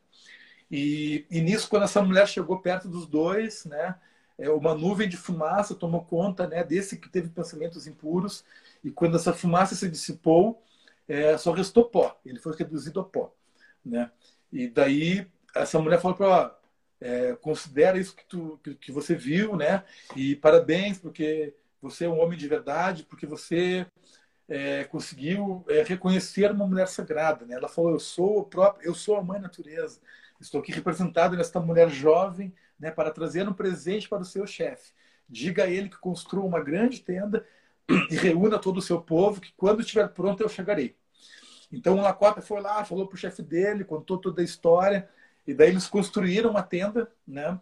[0.70, 3.96] E, e nisso, quando essa mulher chegou perto dos dois, né?
[4.40, 8.46] é, uma nuvem de fumaça tomou conta né, desse que teve pensamentos impuros,
[8.84, 10.64] e quando essa fumaça se dissipou,
[11.08, 13.34] é, só restou pó, ele foi reduzido a pó.
[13.84, 14.12] Né?
[14.52, 16.56] E daí essa mulher falou para
[17.02, 19.84] é, considera isso que, tu, que, que, você viu, né?
[20.16, 23.88] E parabéns, porque você é um homem de verdade, porque você
[24.50, 27.56] é, conseguiu é, reconhecer uma mulher sagrada, né?
[27.56, 30.02] Ela falou: eu sou o próprio, eu sou a mãe natureza.
[30.42, 34.94] Estou aqui representado nesta mulher jovem, né, para trazer um presente para o seu chefe.
[35.28, 37.46] Diga a ele que construa uma grande tenda
[38.10, 40.96] e reúna todo o seu povo, que quando estiver pronto eu chegarei.
[41.72, 45.10] Então o Lakota foi lá, falou para o chefe dele, contou toda a história,
[45.46, 47.60] e daí eles construíram uma tenda, né?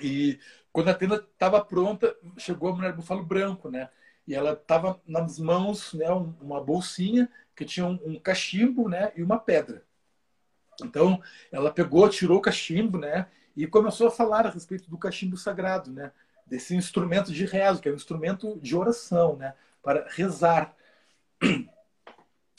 [0.00, 0.38] E
[0.72, 3.88] quando a tenda estava pronta, chegou a mulher búfalo branco, né?
[4.26, 6.08] E ela estava nas mãos, né,
[6.40, 9.84] uma bolsinha que tinha um, um cachimbo, né, e uma pedra.
[10.82, 15.36] Então, ela pegou, tirou o cachimbo, né, e começou a falar a respeito do cachimbo
[15.36, 16.12] sagrado, né,
[16.52, 20.76] desse instrumento de rezo, que é um instrumento de oração, né, para rezar.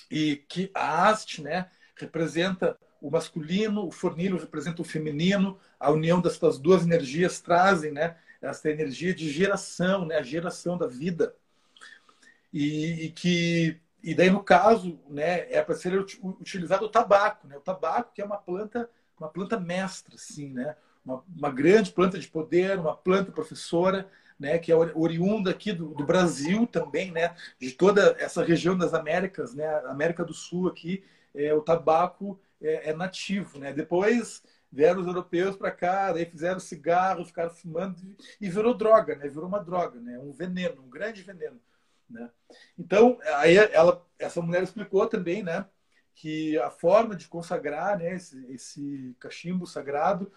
[0.10, 6.20] E que a haste, né, representa o masculino, o fornilho representa o feminino, a união
[6.20, 11.36] dessas duas energias trazem, né, essa energia de geração, né, a geração da vida.
[12.52, 17.56] E, e que e daí no caso, né, é para ser utilizado o tabaco, né?
[17.56, 20.76] O tabaco que é uma planta, uma planta mestra, assim, né?
[21.06, 25.94] Uma, uma grande planta de poder, uma planta professora, né, que é oriunda aqui do,
[25.94, 31.04] do, Brasil também, né, de toda essa região das Américas, né, América do Sul aqui,
[31.34, 33.74] é, o tabaco é, é nativo, né.
[33.74, 38.02] Depois vieram os europeus para cá, daí fizeram cigarro, ficaram fumando
[38.42, 41.60] e virou droga, né, virou uma droga, né, um veneno, um grande veneno,
[42.10, 42.30] né.
[42.78, 45.66] Então aí ela, essa mulher explicou também, né,
[46.16, 50.32] que a forma de consagrar, né, esse, esse cachimbo sagrado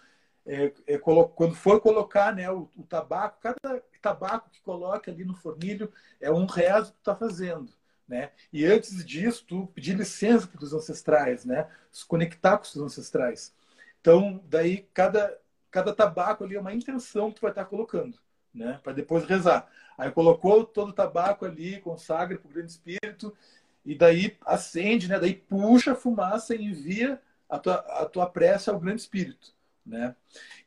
[0.47, 5.35] é, é, quando for colocar né, o, o, tabaco, cada tabaco que coloca ali no
[5.35, 7.73] fornilho é um rezo que tu está fazendo.
[8.07, 8.31] Né?
[8.53, 11.67] E antes disso, tu pedir licença para os ancestrais, né?
[11.91, 13.53] se conectar com os ancestrais.
[13.99, 15.37] Então, daí, cada,
[15.69, 18.17] cada tabaco ali é uma intenção que tu vai estar tá colocando,
[18.53, 18.79] né?
[18.81, 19.69] para depois rezar.
[19.97, 23.35] Aí colocou todo o tabaco ali, consagra para o grande espírito,
[23.85, 25.19] e daí acende, né?
[25.19, 29.56] daí puxa a fumaça e envia a tua, a tua prece ao grande espírito
[29.87, 30.15] né?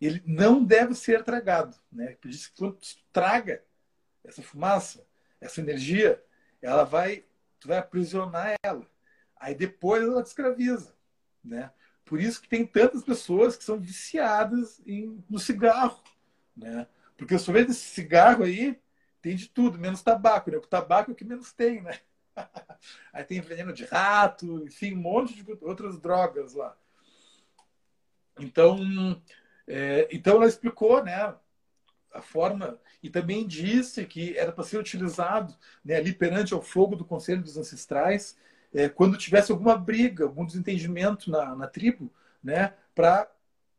[0.00, 2.16] Ele não deve ser tragado, né?
[2.20, 2.78] Por isso que quando
[3.12, 3.62] traga
[4.24, 5.06] essa fumaça,
[5.40, 6.22] essa energia,
[6.62, 7.24] ela vai,
[7.58, 8.86] tu vai aprisionar ela.
[9.36, 10.94] Aí depois ela te escraviza,
[11.44, 11.70] né?
[12.04, 16.02] Por isso que tem tantas pessoas que são viciadas em, no cigarro,
[16.56, 16.86] né?
[17.16, 18.80] Porque o sorvete desse cigarro aí
[19.20, 20.56] tem de tudo, menos tabaco, né?
[20.56, 21.98] O tabaco é o que menos tem, né?
[23.12, 26.74] Aí tem veneno de rato, enfim, um monte de outras drogas lá.
[28.44, 29.20] Então,
[29.66, 31.34] é, então ela explicou, né,
[32.12, 36.96] a forma e também disse que era para ser utilizado né, ali perante ao fogo
[36.96, 38.36] do Conselho dos Ancestrais
[38.72, 43.30] é, quando tivesse alguma briga, algum desentendimento na, na tribo, né, para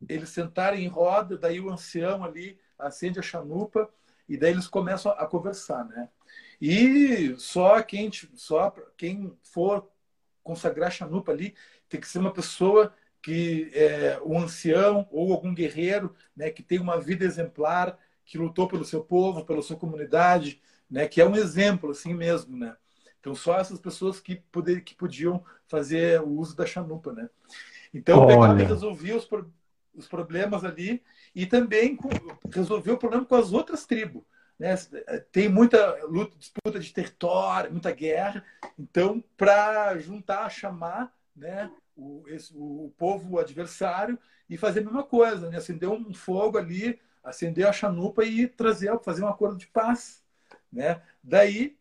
[0.07, 3.89] eles sentarem em roda, daí o ancião ali acende a chanupa
[4.27, 6.09] e daí eles começam a conversar, né?
[6.59, 9.89] E só quem só quem for
[10.43, 11.55] consagrar chanupa ali
[11.89, 16.79] tem que ser uma pessoa que é, um ancião ou algum guerreiro né, que tem
[16.79, 21.35] uma vida exemplar, que lutou pelo seu povo, pela sua comunidade, né, que é um
[21.35, 22.75] exemplo assim mesmo, né?
[23.19, 27.29] Então só essas pessoas que, poder, que podiam fazer o uso da chanupa, né?
[27.93, 28.35] Então Olha.
[28.35, 29.29] pegava e resolvia os,
[29.93, 31.03] os problemas ali
[31.35, 32.09] e também com,
[32.51, 34.23] resolveu o problema com as outras tribos.
[34.57, 34.75] Né?
[35.31, 38.43] Tem muita luta, disputa de território, muita guerra.
[38.77, 41.69] Então, para juntar, chamar né,
[42.01, 44.17] o, esse, o povo adversário
[44.49, 45.57] e fazer a mesma coisa, né?
[45.57, 50.23] acender um fogo ali, acender a chanupa e trazer, fazer um acordo de paz.
[50.71, 51.01] Né?
[51.23, 51.77] Daí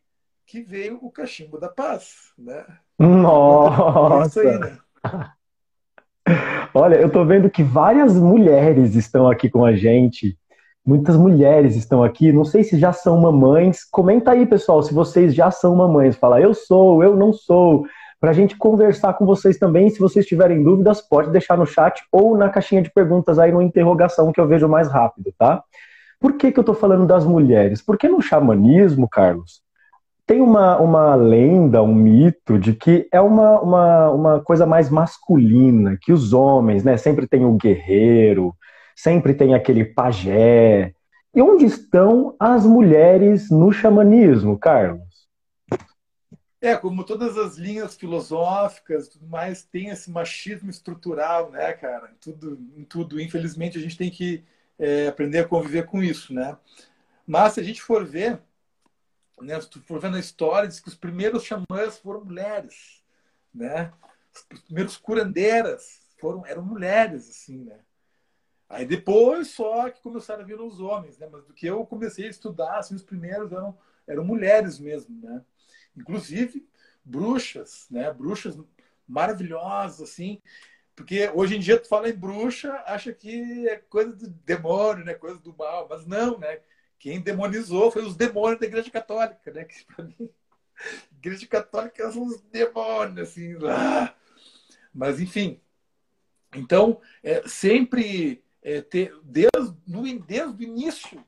[0.47, 2.33] que veio o cachimbo da paz.
[2.37, 2.65] Né?
[2.99, 4.41] Nossa!
[4.41, 4.79] Aí, né?
[6.75, 10.39] Olha, eu estou vendo que várias mulheres estão aqui com a gente.
[10.85, 12.33] Muitas mulheres estão aqui.
[12.33, 13.85] Não sei se já são mamães.
[13.85, 16.17] Comenta aí, pessoal, se vocês já são mamães.
[16.17, 17.87] Fala, eu sou, eu não sou
[18.21, 19.89] para a gente conversar com vocês também.
[19.89, 23.63] Se vocês tiverem dúvidas, pode deixar no chat ou na caixinha de perguntas aí no
[23.63, 25.65] interrogação que eu vejo mais rápido, tá?
[26.21, 27.81] Por que, que eu estou falando das mulheres?
[27.81, 29.63] Porque no xamanismo, Carlos,
[30.27, 35.97] tem uma, uma lenda, um mito de que é uma, uma, uma coisa mais masculina,
[36.01, 38.55] que os homens, né, sempre tem o guerreiro,
[38.95, 40.93] sempre tem aquele pajé.
[41.35, 45.10] E onde estão as mulheres no xamanismo, Carlos?
[46.61, 52.11] É, como todas as linhas filosóficas tudo mais, tem esse machismo estrutural, né, cara?
[52.11, 53.21] Em tudo, em tudo.
[53.21, 54.45] Infelizmente, a gente tem que
[54.79, 56.59] é, aprender a conviver com isso, né?
[57.27, 58.41] Mas se a gente for ver,
[59.41, 63.03] né, se tu for ver na história, diz que os primeiros xamãs foram mulheres,
[63.55, 63.93] né?
[64.53, 67.81] Os primeiros curandeiras foram eram mulheres, assim, né?
[68.69, 71.29] Aí depois só que começaram a vir os homens, né?
[71.31, 75.43] Mas do que eu comecei a estudar, assim, os primeiros eram, eram mulheres mesmo, né?
[75.97, 76.69] Inclusive
[77.05, 78.13] bruxas, né?
[78.13, 78.57] Bruxas
[79.07, 80.41] maravilhosas, assim.
[80.95, 85.15] Porque hoje em dia tu fala em bruxa, acha que é coisa do demônio, né?
[85.15, 85.87] Coisa do mal.
[85.89, 86.61] Mas não, né?
[86.99, 89.65] Quem demonizou foi os demônios da Igreja Católica, né?
[89.65, 90.31] Que para mim,
[91.19, 93.55] Igreja Católica são os demônios, assim.
[93.55, 94.15] Lá.
[94.93, 95.61] Mas enfim.
[96.55, 101.25] Então, é, sempre é, ter, desde, no, desde o início,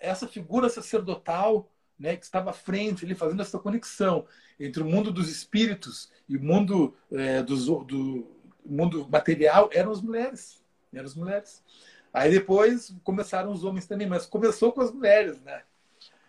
[0.00, 1.69] essa figura sacerdotal
[2.00, 4.26] né, que estava à frente, ele fazendo essa conexão
[4.58, 8.26] entre o mundo dos espíritos e o mundo é, dos, do
[8.64, 10.62] mundo material, eram as mulheres.
[10.92, 11.62] Eram as mulheres.
[12.12, 15.62] Aí depois começaram os homens também, mas começou com as mulheres, né?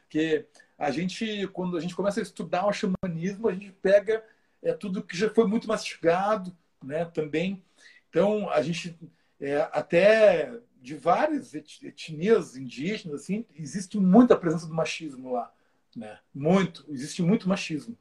[0.09, 0.45] Que
[0.77, 4.23] a gente, quando a gente começa a estudar o xamanismo, a gente pega
[4.61, 7.05] é, tudo que já foi muito mastigado, né?
[7.05, 7.63] Também.
[8.09, 8.99] Então, a gente
[9.39, 15.51] é, até de várias etnias indígenas, assim, existe muita presença do machismo lá,
[15.95, 16.17] né?
[16.33, 17.97] Muito, existe muito machismo,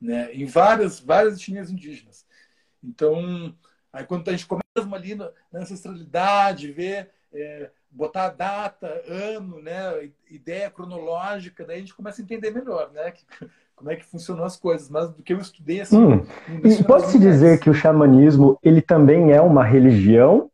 [0.00, 0.32] né?
[0.32, 2.26] Em várias, várias etnias indígenas.
[2.82, 3.54] Então,
[3.92, 10.10] aí quando a gente começa ali na, ancestralidade, ver, é, botar a data, ano, né?
[10.30, 13.10] Ideia cronológica, daí a gente começa a entender melhor, né?
[13.10, 13.24] Que,
[13.74, 15.96] como é que funcionam as coisas, mas do que eu estudei assim.
[15.96, 16.26] Hum.
[16.64, 20.50] E pode se dizer que o xamanismo ele também é uma religião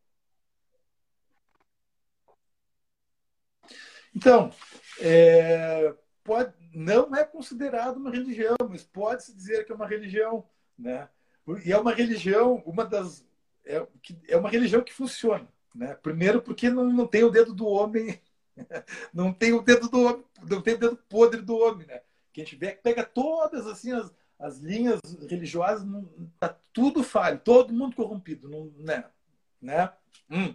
[4.15, 4.51] Então,
[5.01, 5.93] é,
[6.23, 10.47] pode, não é considerado uma religião, mas pode-se dizer que é uma religião.
[10.79, 11.09] Né?
[11.65, 13.27] E é uma religião, uma das.
[13.65, 13.87] É,
[14.29, 15.49] é uma religião que funciona.
[15.75, 15.95] Né?
[15.95, 18.21] Primeiro, porque não, não tem o dedo do homem,
[19.13, 21.87] não tem o dedo do homem, não tem o dedo podre do homem.
[21.87, 22.01] Né?
[22.33, 26.09] Que a gente pega todas assim, as, as linhas religiosas, não,
[26.39, 28.49] tá tudo falho, todo mundo corrompido.
[28.49, 29.05] Não, né?
[29.61, 29.91] Né?
[30.31, 30.55] Hum,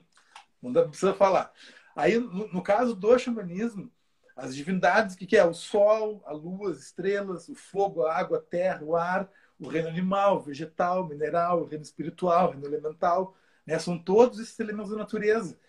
[0.62, 1.52] não precisa falar.
[1.96, 3.92] Aí, no, no caso do xamanismo,
[4.40, 5.44] as divindades, o que, que é?
[5.44, 9.68] O sol, a lua, as estrelas, o fogo, a água, a terra, o ar, o
[9.68, 13.36] reino animal, vegetal, mineral, o reino espiritual, o reino elemental.
[13.66, 13.78] Né?
[13.78, 15.60] São todos esses elementos da natureza.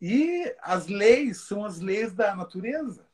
[0.00, 3.06] E as leis são as leis da natureza.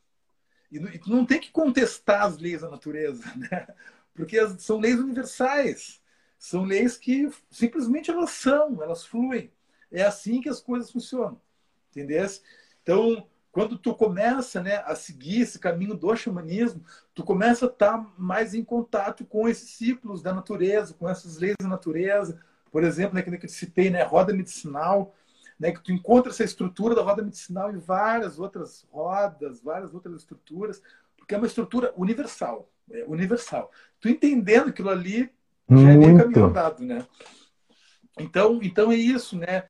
[0.71, 3.67] E não tem que contestar as leis da natureza, né?
[4.13, 6.01] porque são leis universais.
[6.39, 9.51] São leis que simplesmente elas são, elas fluem.
[9.91, 11.39] É assim que as coisas funcionam.
[11.91, 12.25] Entendeu?
[12.81, 18.11] Então, quando tu começa né, a seguir esse caminho do xamanismo, tu começa a estar
[18.17, 22.41] mais em contato com esses ciclos da natureza, com essas leis da natureza.
[22.71, 25.13] Por exemplo, né, que eu citei, né, roda medicinal,
[25.59, 30.15] né, que tu encontra essa estrutura da roda medicinal em várias outras rodas, várias outras
[30.15, 30.81] estruturas,
[31.15, 32.67] porque é uma estrutura universal.
[32.89, 33.71] É universal.
[33.99, 35.31] Tu entendendo aquilo ali,
[35.69, 37.05] já é meio caminho andado, né?
[38.19, 39.65] Então, então é isso, né?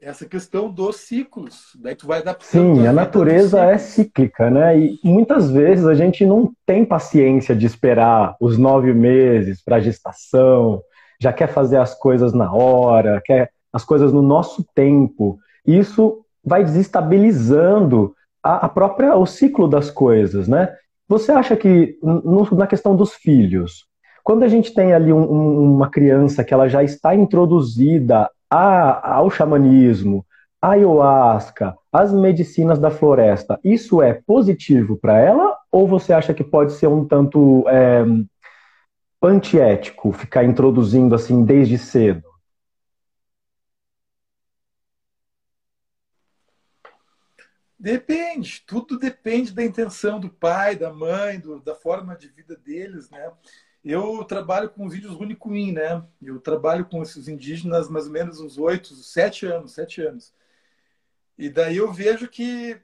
[0.00, 1.76] Essa questão dos ciclos.
[1.80, 2.76] Daí tu vai adaptando.
[2.76, 4.78] Sim, a natureza é cíclica, né?
[4.78, 9.80] E muitas vezes a gente não tem paciência de esperar os nove meses para a
[9.80, 10.80] gestação,
[11.20, 15.38] já quer fazer as coisas na hora, quer as coisas no nosso tempo.
[15.66, 20.72] Isso vai desestabilizando a, a própria o ciclo das coisas, né?
[21.08, 23.86] Você acha que no, na questão dos filhos,
[24.22, 29.16] quando a gente tem ali um, um, uma criança que ela já está introduzida a,
[29.16, 30.24] ao xamanismo,
[30.60, 35.56] a ayahuasca, as medicinas da floresta, isso é positivo para ela?
[35.70, 38.04] Ou você acha que pode ser um tanto é,
[39.22, 42.28] antiético ficar introduzindo assim desde cedo?
[47.80, 53.08] Depende, tudo depende da intenção do pai, da mãe, do, da forma de vida deles,
[53.08, 53.30] né?
[53.90, 56.04] Eu trabalho com os índios Runicuim, né?
[56.20, 60.34] Eu trabalho com esses indígenas mais ou menos uns oito, sete anos, sete anos.
[61.38, 62.78] E daí eu vejo que,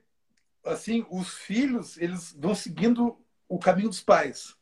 [0.64, 4.56] assim, os filhos, eles vão seguindo o caminho dos pais,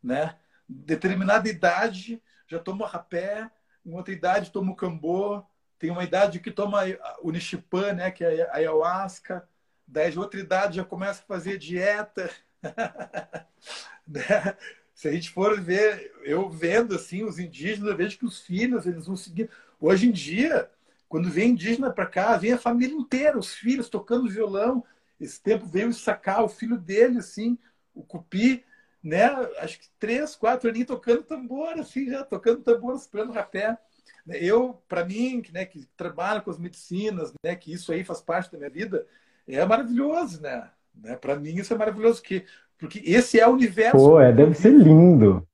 [0.00, 0.38] né?
[0.68, 3.50] Determinada idade já toma rapé,
[3.84, 5.44] em outra idade toma o cambô,
[5.80, 6.82] tem uma idade que toma
[7.20, 8.12] o nishipã, né?
[8.12, 9.48] Que é a ayahuasca.
[9.84, 12.30] Daí de outra idade já começa a fazer dieta.
[14.06, 14.56] né?
[14.98, 18.84] Se a gente for ver, eu vendo assim os indígenas, eu vejo que os filhos
[18.84, 19.48] eles vão seguir.
[19.80, 20.68] Hoje em dia,
[21.08, 24.84] quando vem indígena para cá, vem a família inteira, os filhos tocando violão.
[25.20, 27.56] Esse tempo veio sacar o filho dele, assim,
[27.94, 28.64] o cupi,
[29.00, 29.28] né?
[29.60, 33.78] Acho que três, quatro ali tocando tambor, assim, já tocando tambor, esperando rapé.
[34.26, 38.50] Eu, para mim, né, que trabalho com as medicinas, né, que isso aí faz parte
[38.50, 39.06] da minha vida,
[39.46, 40.68] é maravilhoso, né?
[40.92, 41.16] né?
[41.16, 42.44] Para mim isso é maravilhoso que
[42.78, 43.96] porque esse é o universo.
[43.96, 45.46] Pô, é, deve ser lindo.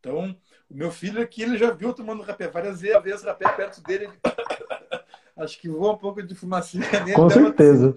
[0.00, 0.36] Então,
[0.68, 4.18] o meu filho aqui, ele já viu tomando rapé várias vezes, rapé perto dele, ele...
[5.36, 7.14] acho que voa um pouco de fumacinha nele.
[7.14, 7.94] Com certeza.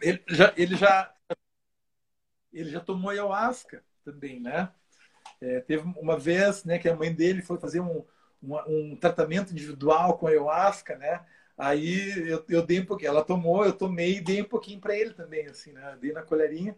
[0.00, 1.12] Ele já, ele já
[2.52, 4.70] ele já tomou ayahuasca também, né?
[5.40, 8.04] É, teve uma vez, né, que a mãe dele foi fazer um,
[8.42, 11.24] um, um tratamento individual com ayahuasca, né?
[11.56, 14.96] Aí eu, eu dei um pouquinho, ela tomou, eu tomei e dei um pouquinho para
[14.96, 15.96] ele também, assim, né?
[16.00, 16.76] Dei na colherinha.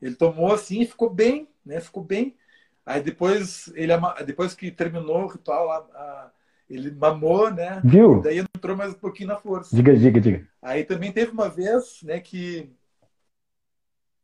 [0.00, 1.80] Ele tomou assim, ficou bem, né?
[1.80, 2.36] Ficou bem.
[2.84, 3.92] Aí depois ele
[4.24, 6.30] depois que terminou o ritual lá, a,
[6.68, 7.80] ele mamou, né?
[7.84, 8.20] Viu?
[8.22, 9.74] Daí entrou mais um pouquinho na força.
[9.74, 10.48] Diga, diga, diga.
[10.62, 12.70] Aí também teve uma vez, né, que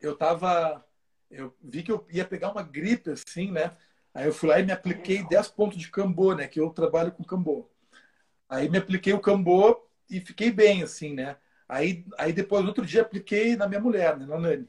[0.00, 0.84] eu tava
[1.30, 3.72] eu vi que eu ia pegar uma gripe assim, né?
[4.14, 7.12] Aí eu fui lá e me apliquei 10 pontos de cambô, né, que eu trabalho
[7.12, 7.68] com cambô.
[8.48, 11.36] Aí me apliquei o cambô e fiquei bem assim, né?
[11.68, 14.68] Aí aí depois outro dia apliquei na minha mulher, né, na Nani,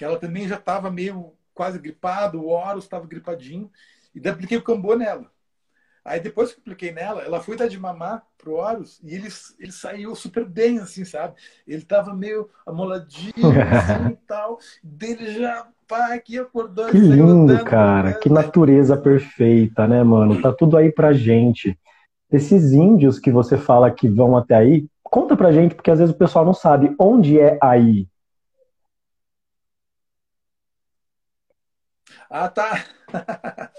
[0.00, 3.70] que ela também já estava meio quase gripado, o Horus estava gripadinho,
[4.14, 5.30] e daí apliquei o cambô nela.
[6.02, 9.28] Aí depois que apliquei nela, ela foi dar de mamar pro Horus e ele,
[9.58, 11.34] ele saiu super bem, assim, sabe?
[11.68, 14.58] Ele tava meio amoladinho, assim, e tal.
[14.82, 16.86] Dele já, pá, aqui acordou.
[16.86, 18.14] Que lindo, cara.
[18.14, 20.40] Que natureza perfeita, né, mano?
[20.40, 21.78] Tá tudo aí pra gente.
[22.32, 26.14] Esses índios que você fala que vão até aí, conta pra gente, porque às vezes
[26.14, 28.08] o pessoal não sabe onde é aí.
[32.30, 32.86] Ah, tá.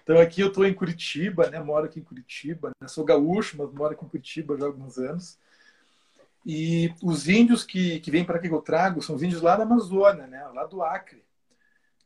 [0.00, 1.58] então aqui eu estou em Curitiba, né?
[1.58, 2.70] Moro aqui em Curitiba.
[2.80, 2.86] Né?
[2.86, 5.36] Sou gaúcho, mas moro aqui em Curitiba já há alguns anos.
[6.46, 9.56] E os índios que, que vêm para aqui que eu trago são os índios lá
[9.56, 10.46] da Amazônia, né?
[10.54, 11.24] Lá do Acre,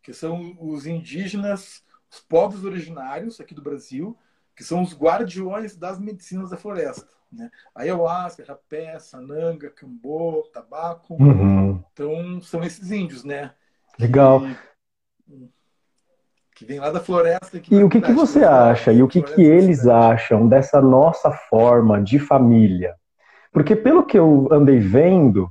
[0.03, 4.17] que são os indígenas, os povos originários aqui do Brasil,
[4.57, 7.07] que são os guardiões das medicinas da floresta.
[7.31, 7.51] Né?
[7.75, 11.23] Ayahuasca, rapé, sananga, cambô, tabaco.
[11.23, 11.85] Uhum.
[11.93, 13.55] Então, são esses índios, né?
[13.99, 14.43] Legal.
[15.29, 15.51] E
[16.55, 17.61] que vem lá da floresta.
[17.71, 22.03] e o que, que você acha e o que, que eles acham dessa nossa forma
[22.03, 22.95] de família?
[23.53, 25.51] Porque pelo que eu andei vendo,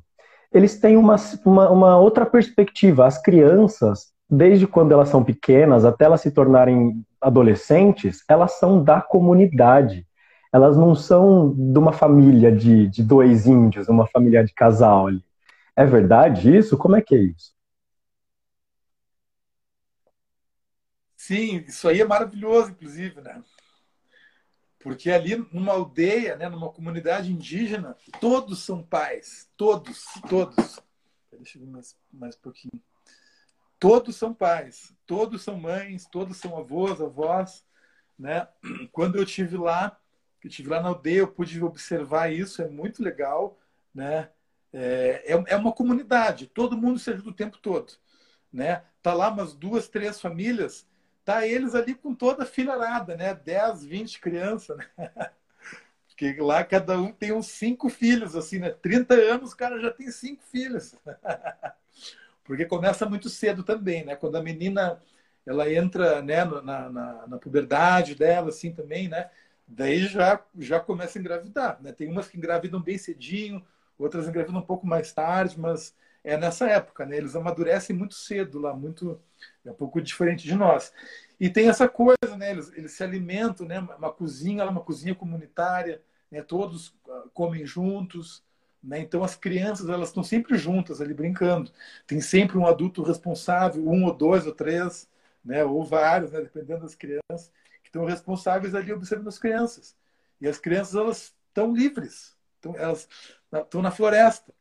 [0.53, 3.05] eles têm uma, uma, uma outra perspectiva.
[3.05, 9.01] As crianças, desde quando elas são pequenas até elas se tornarem adolescentes, elas são da
[9.01, 10.05] comunidade.
[10.51, 15.07] Elas não são de uma família de, de dois índios, uma família de casal.
[15.75, 16.77] É verdade isso?
[16.77, 17.51] Como é que é isso?
[21.31, 23.41] Sim, isso aí é maravilhoso, inclusive, né?
[24.79, 30.81] Porque ali numa aldeia, né, numa comunidade indígena, todos são pais, todos, todos.
[31.31, 32.83] Deixa eu ver mais, mais um pouquinho.
[33.79, 37.63] Todos são pais, todos são mães, todos são avós, avós,
[38.19, 38.45] né?
[38.91, 39.97] Quando eu tive lá,
[40.43, 43.57] eu tive lá na aldeia, eu pude observar isso, é muito legal,
[43.95, 44.29] né?
[44.73, 47.93] É, é, é uma comunidade, todo mundo se ajuda o tempo todo,
[48.51, 48.83] né?
[49.01, 50.91] Tá lá umas duas, três famílias
[51.23, 53.33] tá eles ali com toda a filharada, né?
[53.33, 54.85] 10, 20 crianças, né?
[56.07, 58.69] Porque lá cada um tem uns cinco filhos, assim, né?
[58.69, 60.95] 30 anos o cara já tem cinco filhos.
[62.43, 64.15] Porque começa muito cedo também, né?
[64.15, 64.99] Quando a menina
[65.45, 69.29] ela entra né, na, na, na puberdade dela, assim também, né?
[69.67, 71.91] Daí já, já começa a engravidar, né?
[71.91, 73.65] Tem umas que engravidam bem cedinho,
[73.97, 77.17] outras engravidam um pouco mais tarde, mas é nessa época, né?
[77.17, 79.19] Eles amadurecem muito cedo lá, muito
[79.65, 80.93] é um pouco diferente de nós.
[81.39, 82.51] E tem essa coisa, né?
[82.51, 83.79] Eles, eles se alimentam, né?
[83.79, 86.41] Uma cozinha, uma cozinha comunitária, né?
[86.43, 88.43] Todos ah, comem juntos,
[88.83, 88.99] né?
[88.99, 91.71] Então as crianças elas estão sempre juntas ali brincando.
[92.05, 95.09] Tem sempre um adulto responsável, um ou dois ou três,
[95.43, 95.63] né?
[95.63, 96.41] Ou vários, né?
[96.41, 97.51] Dependendo das crianças
[97.81, 99.95] que estão responsáveis ali observando as crianças.
[100.39, 103.07] E as crianças elas estão livres, então elas
[103.53, 104.53] estão na floresta,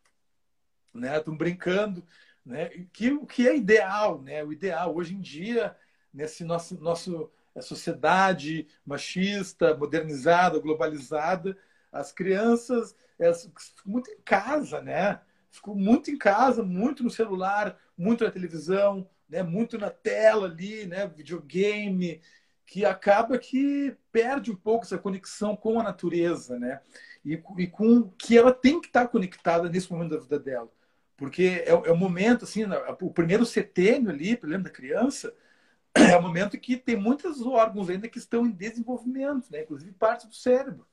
[0.93, 1.18] né?
[1.18, 2.05] Estão brincando
[2.45, 2.68] né?
[2.93, 4.43] Que o que é ideal, né?
[4.45, 5.76] O ideal hoje em dia
[6.12, 11.57] nesse nosso nosso é, sociedade machista, modernizada, globalizada,
[11.93, 15.20] as crianças elas ficam muito em casa, né?
[15.51, 19.43] Ficam muito em casa, muito no celular, muito na televisão, né?
[19.43, 21.07] Muito na tela ali, né?
[21.07, 22.20] Videogame,
[22.66, 26.80] que acaba que perde um pouco essa conexão com a natureza, né?
[27.24, 30.70] E, e com que ela tem que estar conectada nesse momento da vida dela
[31.21, 32.64] porque é, é o momento, assim,
[32.99, 35.35] o primeiro setênio ali, lembra da criança,
[35.95, 39.61] é o momento que tem muitos órgãos ainda que estão em desenvolvimento, né?
[39.61, 40.87] inclusive parte do cérebro.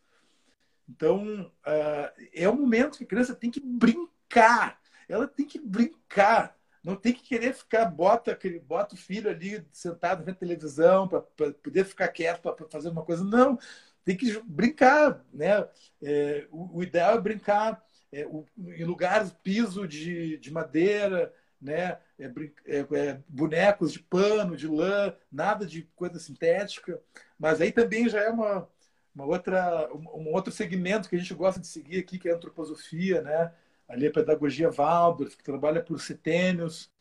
[0.89, 6.57] Então, uh, é o momento que a criança tem que brincar, ela tem que brincar,
[6.83, 11.85] não tem que querer ficar, bota, bota o filho ali sentado vendo televisão para poder
[11.85, 13.23] ficar quieto para fazer uma coisa.
[13.23, 13.57] Não,
[14.03, 15.65] tem que brincar, né?
[16.03, 17.81] É, o, o, ideal é brincar
[18.11, 21.97] é, o, em lugares piso de, de madeira, né?
[22.19, 22.31] É,
[22.65, 27.01] é, é, bonecos de pano, de lã, nada de coisa sintética.
[27.37, 28.67] Mas aí também já é uma,
[29.13, 32.33] uma outra, um, um outro segmento que a gente gosta de seguir aqui, que é
[32.33, 33.53] a antroposofia, né?
[33.87, 36.91] Ali a pedagogia Waldorf, que trabalha por setênios,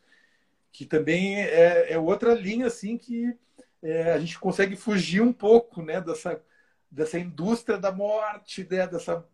[0.71, 3.35] que também é, é outra linha assim que
[3.81, 6.41] é, a gente consegue fugir um pouco né, dessa,
[6.89, 9.25] dessa indústria da morte, né, dessa,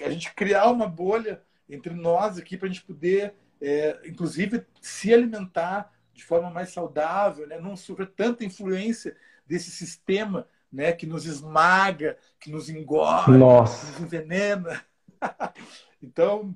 [0.00, 5.12] a gente criar uma bolha entre nós aqui para a gente poder, é, inclusive, se
[5.12, 9.16] alimentar de forma mais saudável, né, não sofrer tanta influência
[9.46, 13.86] desse sistema né, que nos esmaga, que nos engole, Nossa.
[13.86, 14.84] que nos envenena.
[16.02, 16.54] então,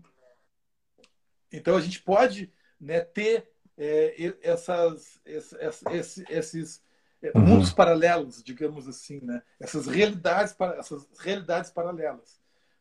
[1.53, 6.83] então a gente pode né, ter é, essas, esses, esses
[7.23, 7.45] é, uhum.
[7.45, 9.43] mundos paralelos, digamos assim, né?
[9.59, 12.38] essas realidades, essas realidades paralelas.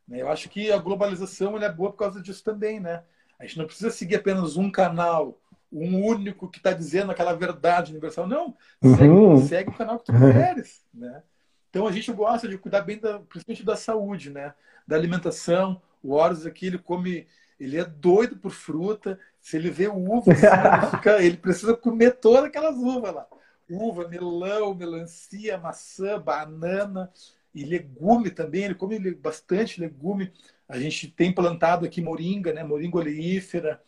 [0.08, 0.22] Né?
[0.22, 3.04] Eu acho que a globalização é boa por causa disso também, né?
[3.40, 5.40] A gente não precisa seguir apenas um canal,
[5.72, 8.28] um único que está dizendo aquela verdade universal.
[8.28, 9.46] Não, segue, uhum.
[9.46, 11.22] segue o canal que tu queres, né?
[11.70, 14.54] Então a gente gosta de cuidar bem, da, principalmente da saúde, né?
[14.88, 15.82] Da alimentação.
[16.02, 17.28] O Horus aqui ele come,
[17.60, 19.20] ele é doido por fruta.
[19.40, 23.28] Se ele vê uva, assim, ele precisa comer todas aquelas uvas lá
[23.70, 27.12] uva, melão, melancia, maçã, banana
[27.58, 28.64] e legume também.
[28.66, 30.32] Ele come bastante legume.
[30.68, 32.64] A gente tem plantado aqui moringa, né?
[32.64, 33.82] Moringa oleífera,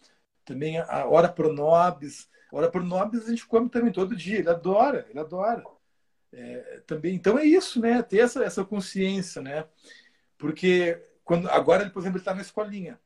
[0.44, 2.28] também a hora pronobis.
[2.52, 4.40] Hora pronobis a gente come também todo dia.
[4.40, 5.64] Ele adora, ele adora.
[6.32, 8.02] É, também, então é isso, né?
[8.02, 9.66] Ter essa, essa consciência, né?
[10.38, 13.00] Porque quando agora ele, por exemplo, está na escolinha,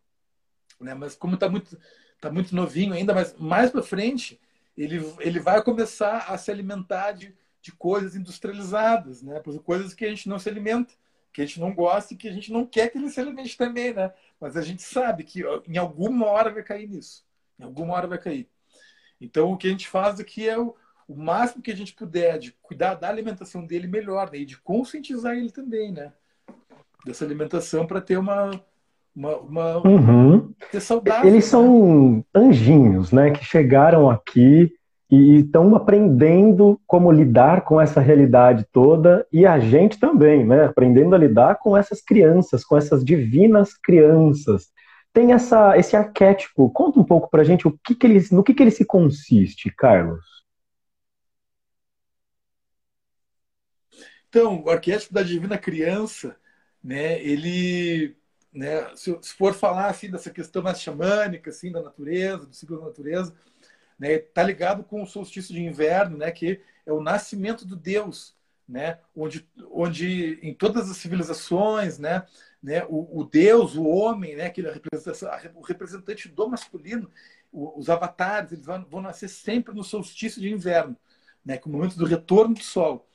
[0.80, 0.94] né?
[0.94, 1.78] Mas como está muito
[2.22, 4.40] tá muito novinho ainda, mas mais para frente
[4.78, 9.42] ele, ele vai começar a se alimentar de, de coisas industrializadas, né?
[9.64, 10.94] coisas que a gente não se alimenta,
[11.32, 13.58] que a gente não gosta e que a gente não quer que ele se alimente
[13.58, 14.12] também, né?
[14.40, 17.26] Mas a gente sabe que em alguma hora vai cair nisso.
[17.58, 18.50] Em alguma hora vai cair.
[19.20, 20.76] Então, o que a gente faz aqui é o,
[21.08, 24.40] o máximo que a gente puder de cuidar da alimentação dele melhor, né?
[24.40, 26.12] E de conscientizar ele também, né?
[27.06, 28.52] Dessa alimentação para ter uma,
[29.16, 30.54] uma, uma uhum.
[30.82, 31.50] saudável, Eles né?
[31.50, 33.32] são anjinhos, né?
[33.32, 34.76] Que chegaram aqui
[35.16, 40.66] e estão aprendendo como lidar com essa realidade toda e a gente também, né?
[40.66, 44.72] Aprendendo a lidar com essas crianças, com essas divinas crianças.
[45.14, 46.68] Tem essa, esse arquétipo.
[46.72, 49.70] Conta um pouco pra gente o que, que eles, no que, que ele se consiste,
[49.70, 50.26] Carlos.
[54.30, 56.36] Então, o arquétipo da divina criança,
[56.84, 57.22] né?
[57.22, 58.16] Ele
[58.52, 58.90] né?
[58.96, 62.86] Se, se, for falar assim dessa questão mais xamânica, assim, da natureza, do ciclo da
[62.86, 63.34] natureza,
[64.00, 64.18] né?
[64.18, 66.32] Tá ligado com o solstício de inverno, né?
[66.32, 68.36] Que é o nascimento do Deus,
[68.68, 69.00] né?
[69.16, 72.26] Onde, onde em todas as civilizações, né?
[72.62, 72.86] né?
[72.90, 74.50] O, o Deus, o homem, né?
[74.50, 77.10] Que o representante do masculino,
[77.52, 80.96] os avatares, eles vão, vão nascer sempre no solstício de inverno,
[81.46, 81.58] né?
[81.58, 83.08] Com o momento do retorno do Sol.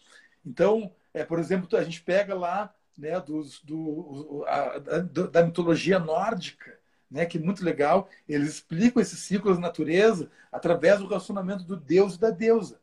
[0.44, 6.78] Então, é, por exemplo, a gente pega lá né, dos, do, a, da mitologia nórdica,
[7.10, 8.08] né, que é muito legal.
[8.28, 12.80] Eles explicam esses ciclos da natureza através do relacionamento do deus e da deusa.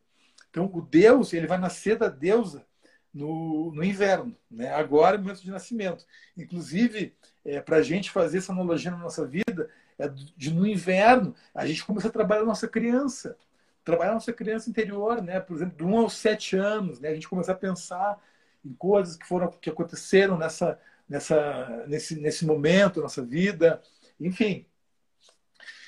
[0.50, 2.66] Então, o deus ele vai nascer da deusa
[3.14, 4.74] no, no inverno, né?
[4.74, 6.06] agora é o momento de nascimento.
[6.38, 7.14] Inclusive,
[7.46, 11.66] é, para a gente fazer essa analogia na nossa vida, é de no inverno a
[11.66, 13.38] gente começa a trabalhar a nossa criança,
[13.86, 15.40] trabalhar a nossa criança interior, né?
[15.40, 17.10] por exemplo, de 1 aos 7 anos, né?
[17.10, 18.22] a gente começar a pensar
[18.66, 23.82] em coisas que foram que aconteceram nessa, nessa, nesse, nesse momento, nossa vida,
[24.20, 24.66] enfim.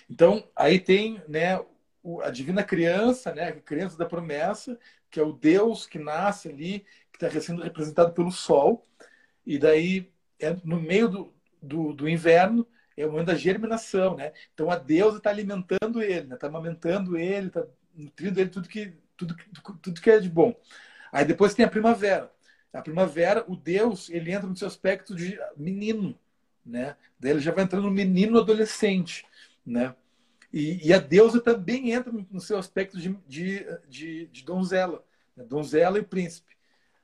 [0.09, 1.59] Então, aí tem né,
[2.23, 6.86] a divina criança, né, a criança da promessa, que é o Deus que nasce ali,
[7.11, 8.88] que está sendo representado pelo sol,
[9.45, 14.34] e daí é no meio do, do, do inverno é o momento da germinação, né?
[14.53, 16.36] Então a deusa está alimentando ele, está né?
[16.38, 17.63] Tá amamentando ele, está
[17.93, 19.36] nutrindo ele tudo que tudo,
[19.82, 20.55] tudo que é de bom.
[21.11, 22.32] Aí depois tem a primavera.
[22.73, 26.17] A primavera, o Deus, ele entra no seu aspecto de menino,
[26.68, 26.95] né?
[27.20, 29.26] Daí ele já vai entrando no menino adolescente,
[29.65, 29.95] né?
[30.51, 35.03] E, e, a deusa também entra no seu aspecto de, de, de, de donzela,
[35.36, 35.43] né?
[35.43, 36.55] donzela e príncipe.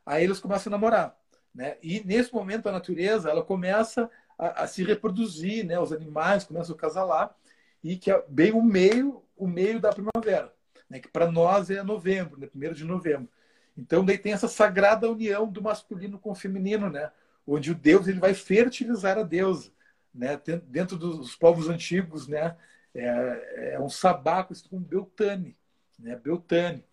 [0.05, 1.17] Aí eles começam a namorar,
[1.53, 1.77] né?
[1.81, 5.79] E nesse momento a natureza ela começa a, a se reproduzir, né?
[5.79, 7.35] Os animais começam a casalar
[7.83, 10.53] e que é bem o meio, o meio da primavera,
[10.89, 10.99] né?
[10.99, 12.47] Que para nós é novembro, né?
[12.47, 13.29] Primeiro de novembro.
[13.77, 17.11] Então, daí tem essa sagrada união do masculino com o feminino, né?
[17.45, 19.71] Onde o Deus ele vai fertilizar a deusa,
[20.13, 20.39] né?
[20.65, 22.55] Dentro dos povos antigos, né?
[22.95, 25.57] É, é um sabaco com Beltane,
[25.99, 26.15] né?
[26.15, 26.83] Beltane.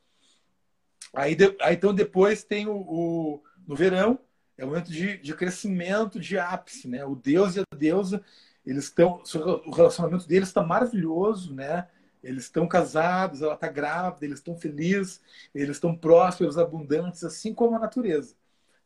[1.13, 4.19] Aí, de, aí então depois tem o, o, no verão
[4.57, 7.05] é o momento de, de crescimento, de ápice, né?
[7.05, 8.23] O Deus e a deusa
[8.65, 9.23] eles estão,
[9.67, 11.89] o relacionamento deles está maravilhoso, né?
[12.23, 15.23] Eles estão casados, ela está grávida, eles estão felizes,
[15.55, 18.35] eles estão prósperos, abundantes, assim como a natureza.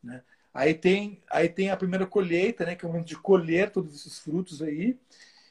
[0.03, 0.23] Né?
[0.55, 3.93] Aí tem, aí tem a primeira colheita, né, que é o momento de colher todos
[3.93, 4.97] esses frutos aí,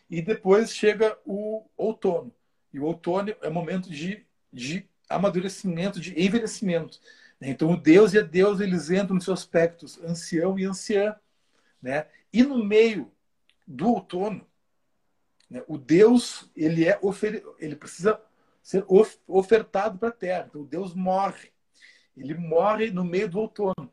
[0.09, 2.33] e depois chega o outono.
[2.71, 7.01] E o outono é o momento de, de amadurecimento, de envelhecimento.
[7.37, 7.49] Né?
[7.49, 11.13] Então, o Deus e a Deus, eles entram nos seus aspectos ancião e anciã.
[11.81, 12.07] Né?
[12.31, 13.11] E no meio
[13.67, 14.47] do outono,
[15.49, 17.43] né, o Deus, ele, é ofer...
[17.59, 18.21] ele precisa
[18.61, 19.17] ser of...
[19.27, 20.45] ofertado para a terra.
[20.49, 21.51] Então, o Deus morre.
[22.15, 23.91] Ele morre no meio do outono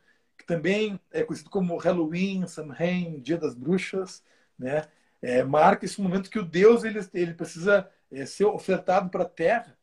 [0.50, 4.20] também é conhecido como Halloween, Samhain, Dia das Bruxas,
[4.58, 4.82] né?
[5.22, 9.28] É, marca esse momento que o Deus ele, ele precisa é, ser ofertado para a
[9.28, 9.78] terra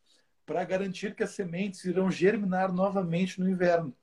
[0.45, 3.95] para garantir que as sementes irão germinar novamente no inverno.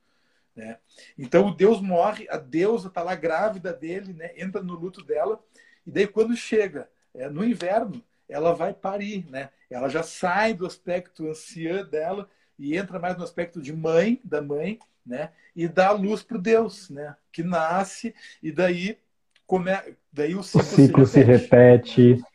[0.57, 0.79] Né?
[1.19, 4.33] Então o Deus morre, a deusa está lá grávida dele, né?
[4.35, 5.39] entra no luto dela,
[5.87, 9.51] e daí quando chega é, no inverno, ela vai parir, né?
[9.69, 12.27] ela já sai do aspecto anciã dela
[12.59, 15.31] e entra mais no aspecto de mãe, da mãe, né?
[15.55, 17.15] E dá luz para o Deus, né?
[17.33, 18.99] Que nasce e daí
[19.47, 19.71] come...
[20.13, 21.91] daí o ciclo, o ciclo se, repete.
[21.91, 22.35] se repete.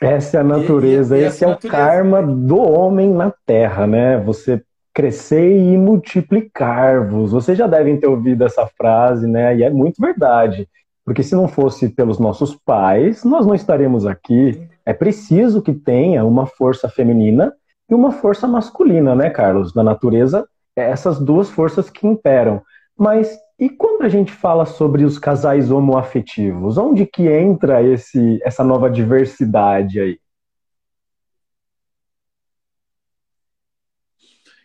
[0.00, 3.86] Essa é a natureza, e, e, esse é, é o karma do homem na Terra,
[3.86, 4.18] né?
[4.18, 4.62] Você
[4.94, 7.32] crescer e multiplicar-vos.
[7.32, 9.56] Vocês já devem ter ouvido essa frase, né?
[9.56, 10.68] E é muito verdade.
[11.04, 14.68] Porque se não fosse pelos nossos pais, nós não estaremos aqui.
[14.84, 17.52] É preciso que tenha uma força feminina
[17.88, 19.74] e uma força masculina, né, Carlos?
[19.74, 20.46] Na natureza
[20.84, 22.62] essas duas forças que imperam.
[22.96, 28.62] Mas e quando a gente fala sobre os casais homoafetivos, onde que entra esse, essa
[28.62, 30.20] nova diversidade aí?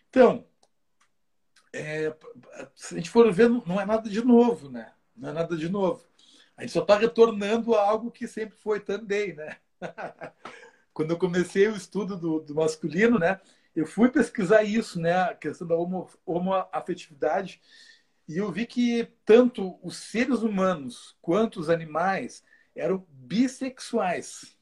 [0.10, 0.46] Então,
[1.74, 2.16] é,
[2.76, 4.92] se a gente for ver, não é nada de novo, né?
[5.18, 6.06] Não é nada de novo.
[6.56, 9.58] A gente só está retornando a algo que sempre foi também, né?
[10.94, 13.42] Quando eu comecei o estudo do, do masculino, né?
[13.76, 17.62] Eu fui pesquisar isso, né, a questão da homo, homoafetividade,
[18.28, 22.44] e eu vi que tanto os seres humanos quanto os animais
[22.76, 24.58] eram bissexuais.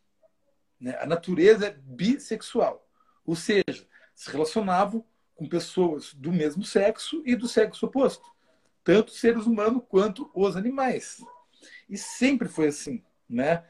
[0.79, 0.97] Né?
[0.99, 2.87] A natureza é bissexual,
[3.25, 3.85] ou seja,
[4.15, 5.05] se relacionavam
[5.35, 8.25] com pessoas do mesmo sexo e do sexo oposto,
[8.83, 11.23] tanto os seres humanos quanto os animais.
[11.89, 13.63] E sempre foi assim, né?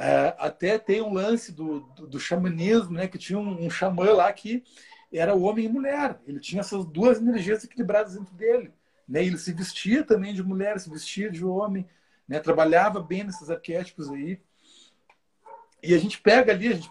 [0.00, 3.08] É, até tem um lance do, do, do, xamanismo, né?
[3.08, 4.62] Que tinha um, um xamã lá que
[5.12, 6.20] era homem e mulher.
[6.24, 8.72] Ele tinha essas duas energias equilibradas dentro dele.
[9.08, 9.24] Né?
[9.24, 11.84] Ele se vestia também de mulher, se vestia de homem,
[12.28, 12.38] né?
[12.38, 14.40] trabalhava bem nesses arquétipos aí.
[15.82, 16.90] E a gente pega ali, gente,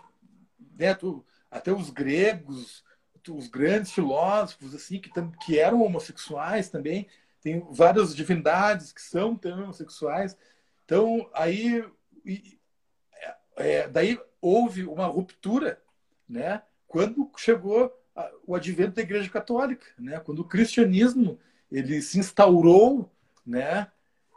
[0.78, 2.84] né, tu, até os gregos,
[3.30, 5.12] os grandes filósofos assim que,
[5.46, 7.08] que eram homossexuais também,
[7.42, 10.38] tem várias divindades que são também homossexuais.
[10.86, 11.86] Então, aí
[13.58, 15.82] é, daí houve uma ruptura,
[16.28, 16.62] né?
[16.88, 17.92] Quando chegou
[18.46, 20.20] o advento da Igreja Católica, né?
[20.20, 21.40] Quando o cristianismo
[21.72, 23.12] ele se instaurou,
[23.46, 23.92] né?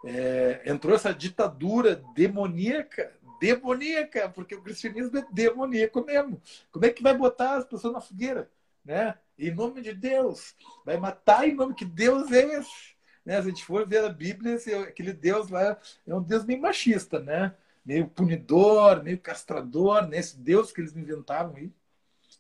[0.04, 6.40] É, entrou essa ditadura demoníaca, demoníaca, porque o cristianismo é demoníaco mesmo.
[6.72, 8.50] Como é que vai botar as pessoas na fogueira,
[8.84, 9.16] né?
[9.38, 10.54] Em nome de Deus,
[10.84, 12.94] vai matar em nome que Deus é esse.
[13.24, 13.34] Né?
[13.40, 17.20] Se a gente for ver a Bíblia, aquele Deus lá é um Deus bem machista,
[17.20, 17.54] né?
[17.84, 20.44] Meio punidor, meio castrador, nesse né?
[20.44, 21.72] Deus que eles inventaram aí.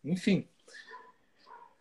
[0.04, 0.46] Enfim.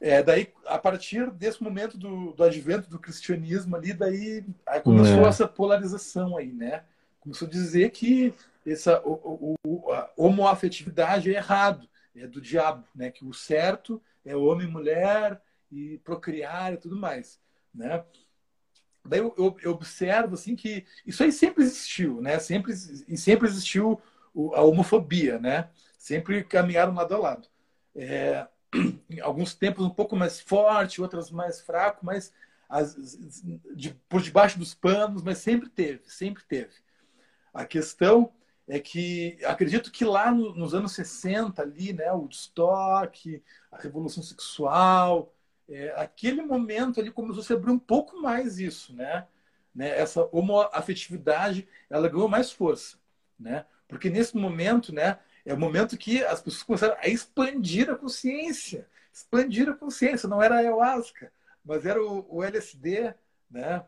[0.01, 5.25] É, daí, a partir desse momento do, do advento do cristianismo ali, daí aí começou
[5.25, 5.27] é.
[5.27, 6.83] essa polarização aí, né?
[7.19, 8.33] Começou a dizer que
[8.65, 13.11] essa o, o, a homoafetividade é errado, é do diabo, né?
[13.11, 17.37] Que o certo é homem e mulher e procriar e tudo mais,
[17.73, 18.03] né?
[19.09, 22.39] Daí eu, eu, eu, observo assim que isso aí sempre existiu, né?
[22.39, 22.73] Sempre
[23.07, 23.99] e sempre existiu
[24.53, 25.69] a homofobia, né?
[25.97, 27.47] Sempre caminharam lado a lado.
[27.95, 28.47] É,
[29.21, 32.33] alguns tempos um pouco mais forte, outras mais fraco, mas
[32.69, 32.95] as,
[33.75, 36.73] de, por debaixo dos panos, mas sempre teve, sempre teve.
[37.53, 38.31] A questão
[38.67, 44.21] é que acredito que lá no, nos anos 60 ali, né, o estoque, a revolução
[44.21, 45.33] sexual,
[45.69, 49.27] é, aquele momento ali começou a se abrir um pouco mais isso, né?
[49.73, 49.97] né?
[49.97, 52.97] Essa homoafetividade, ela ganhou mais força,
[53.39, 53.65] né?
[53.87, 58.87] Porque nesse momento, né, é o momento que as pessoas começaram a expandir a consciência,
[59.11, 61.31] expandir a consciência, não era a ayahuasca,
[61.63, 63.13] mas era o, o LSD,
[63.49, 63.85] né?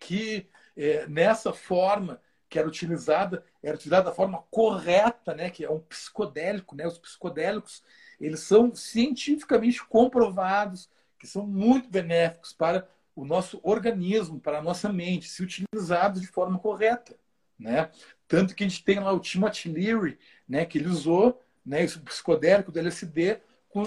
[0.00, 5.48] Que é, nessa forma que era utilizada, era utilizada da forma correta, né?
[5.48, 6.86] Que é um psicodélico, né?
[6.86, 7.82] Os psicodélicos
[8.22, 14.92] eles são cientificamente comprovados que são muito benéficos para o nosso organismo, para a nossa
[14.92, 17.16] mente, se utilizados de forma correta.
[17.58, 17.90] né?
[18.26, 20.18] Tanto que a gente tem lá o Timothy Leary,
[20.48, 23.40] né, que ele usou né, o psicodélico do LSD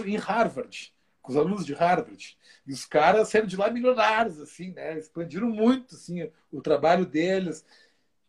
[0.06, 2.38] em Harvard, com os alunos de Harvard.
[2.66, 4.98] E os caras saíram de lá milionários, assim, né?
[4.98, 7.66] Expandiram muito, assim, o trabalho deles.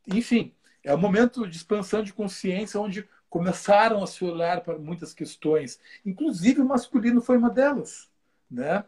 [0.06, 0.52] Enfim,
[0.82, 5.78] é um momento de expansão de consciência onde começaram a se olhar para muitas questões.
[6.06, 8.08] Inclusive o masculino foi uma delas,
[8.50, 8.82] né?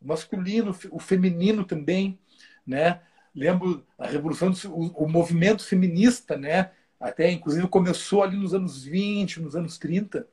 [0.00, 2.18] O masculino, o feminino também,
[2.66, 3.02] né?
[3.34, 6.70] Lembro a revolução, o, movimento feminista, né?
[6.98, 10.26] Até inclusive começou ali nos anos 20, nos anos 30,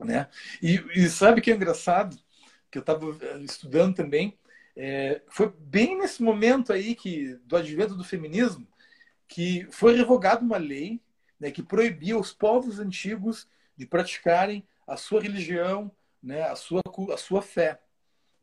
[0.00, 0.26] né?
[0.62, 2.16] E, e sabe que é engraçado?
[2.70, 4.38] Que eu estava eh, estudando também,
[4.74, 8.66] é, foi bem nesse momento aí que do advento do feminismo
[9.28, 11.03] que foi revogada uma lei
[11.44, 15.92] né, que proibia os povos antigos de praticarem a sua religião,
[16.22, 16.80] né, a sua
[17.12, 17.78] a sua fé,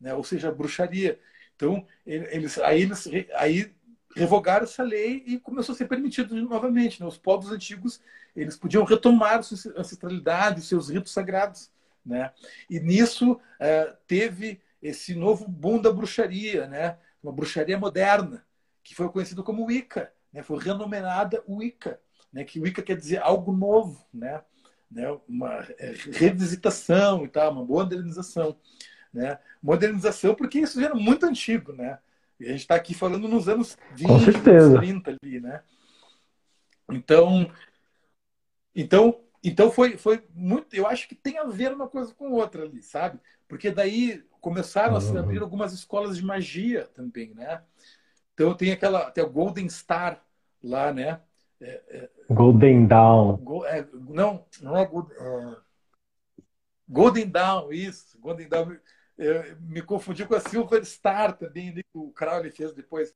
[0.00, 1.18] né, ou seja, a bruxaria.
[1.56, 3.74] Então eles aí eles aí
[4.14, 7.00] revogaram essa lei e começou a ser permitido novamente.
[7.00, 7.06] Né?
[7.08, 8.00] Os povos antigos
[8.36, 11.72] eles podiam retomar sua ancestralidade, seus ritos sagrados.
[12.06, 12.30] Né?
[12.70, 16.98] E nisso é, teve esse novo boom da bruxaria, né?
[17.20, 18.46] uma bruxaria moderna,
[18.84, 20.44] que foi conhecido como Wicca, né?
[20.44, 22.00] foi renomenada Wicca,
[22.32, 22.44] né?
[22.44, 24.42] que Wicca quer dizer algo novo, né?
[24.90, 25.06] né?
[25.28, 28.56] uma é, revisitação e tal, uma modernização.
[29.12, 29.38] Né?
[29.62, 31.98] Modernização, porque isso já era muito antigo, né?
[32.40, 34.42] E a gente está aqui falando nos anos 20,
[34.80, 35.62] 30 ali, né?
[36.90, 37.48] Então,
[38.74, 40.74] então, então foi, foi muito.
[40.74, 43.20] Eu acho que tem a ver uma coisa com outra ali, sabe?
[43.46, 47.62] Porque daí começaram a se abrir algumas escolas de magia também, né?
[48.34, 50.24] Então tem aquela, tem o Golden Star
[50.62, 51.20] lá, né?
[51.62, 53.36] É, Golden Dawn.
[53.36, 55.56] Go, é, não, não é, Golden, é
[56.88, 58.18] Golden Dawn, isso.
[58.18, 58.76] Golden Dawn.
[59.60, 63.14] Me confundi com a Silver Star também, né, que o Crowley fez depois.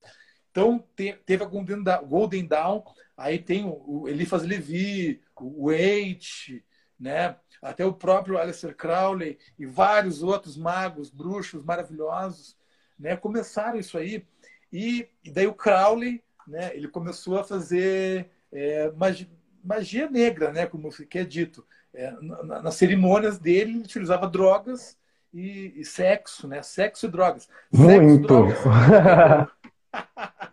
[0.51, 2.83] Então, teve a Golden Dawn, Golden Dawn
[3.17, 6.65] aí tem o Eliphas Levi, o Waite,
[6.99, 7.37] né?
[7.63, 12.57] até o próprio Aleister Crowley e vários outros magos, bruxos maravilhosos,
[12.99, 13.17] né?
[13.17, 14.27] começaram isso aí.
[14.73, 16.75] E, e daí o Crowley, né?
[16.77, 19.29] ele começou a fazer é, magia,
[19.63, 20.67] magia, negra, né?
[20.67, 21.67] como que é dito.
[21.93, 24.99] É, na, nas cerimônias dele, ele utilizava drogas
[25.33, 26.63] e, e sexo, né?
[26.63, 27.49] Sexo e drogas.
[27.73, 28.49] Muito!
[28.49, 28.69] Sexo,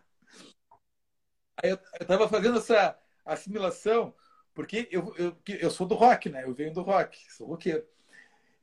[1.63, 4.13] eu estava fazendo essa assimilação,
[4.53, 6.43] porque eu, eu, eu sou do rock, né?
[6.43, 7.83] Eu venho do rock, sou roqueiro.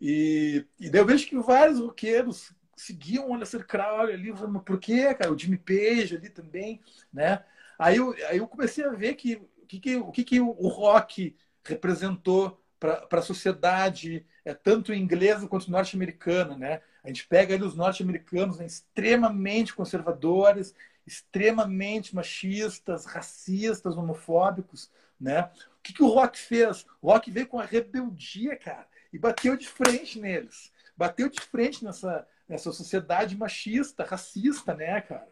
[0.00, 4.78] E, e daí eu vejo que vários roqueiros seguiam o Aleister Crowley ali, falando, por
[4.78, 5.32] quê, cara?
[5.32, 6.80] O Jimmy Page ali também,
[7.12, 7.44] né?
[7.80, 11.34] Aí eu, aí eu comecei a ver que, que, que o que, que o rock
[11.64, 16.58] representou para a sociedade, é, tanto inglesa quanto norte-americana.
[16.58, 16.82] Né?
[17.02, 20.74] A gente pega ali os norte-americanos né, extremamente conservadores,
[21.06, 24.90] extremamente machistas, racistas, homofóbicos.
[25.18, 25.40] Né?
[25.42, 26.84] O que, que o rock fez?
[27.00, 30.70] O rock veio com a rebeldia, cara, e bateu de frente neles.
[30.94, 35.28] Bateu de frente nessa, nessa sociedade machista, racista, né, cara?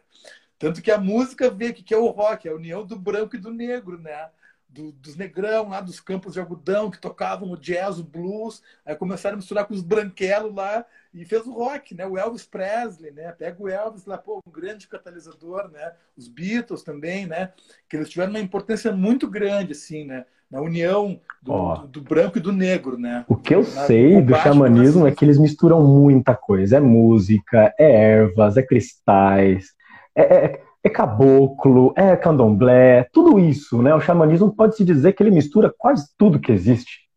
[0.59, 3.35] Tanto que a música vê que, que é o rock, é a união do branco
[3.35, 4.29] e do negro, né?
[4.69, 8.95] do, dos negrão lá dos campos de algodão que tocavam o jazz, o blues, aí
[8.95, 12.05] começaram a misturar com os branquelos lá e fez o rock, né?
[12.05, 13.31] O Elvis Presley, né?
[13.31, 15.93] Pega o Elvis lá, pô, um grande catalisador, né?
[16.15, 17.51] Os Beatles também, né?
[17.89, 20.25] Que eles tiveram uma importância muito grande, assim, né?
[20.51, 21.75] Na união do, oh.
[21.77, 23.25] do, do branco e do negro, né?
[23.27, 26.77] O que eu Na, sei do xamanismo é que eles misturam muita coisa.
[26.77, 29.73] É música, é ervas, é cristais,
[30.15, 33.93] é, é é caboclo, é candomblé, tudo isso, né?
[33.93, 37.09] O xamanismo pode se dizer que ele mistura quase tudo que existe.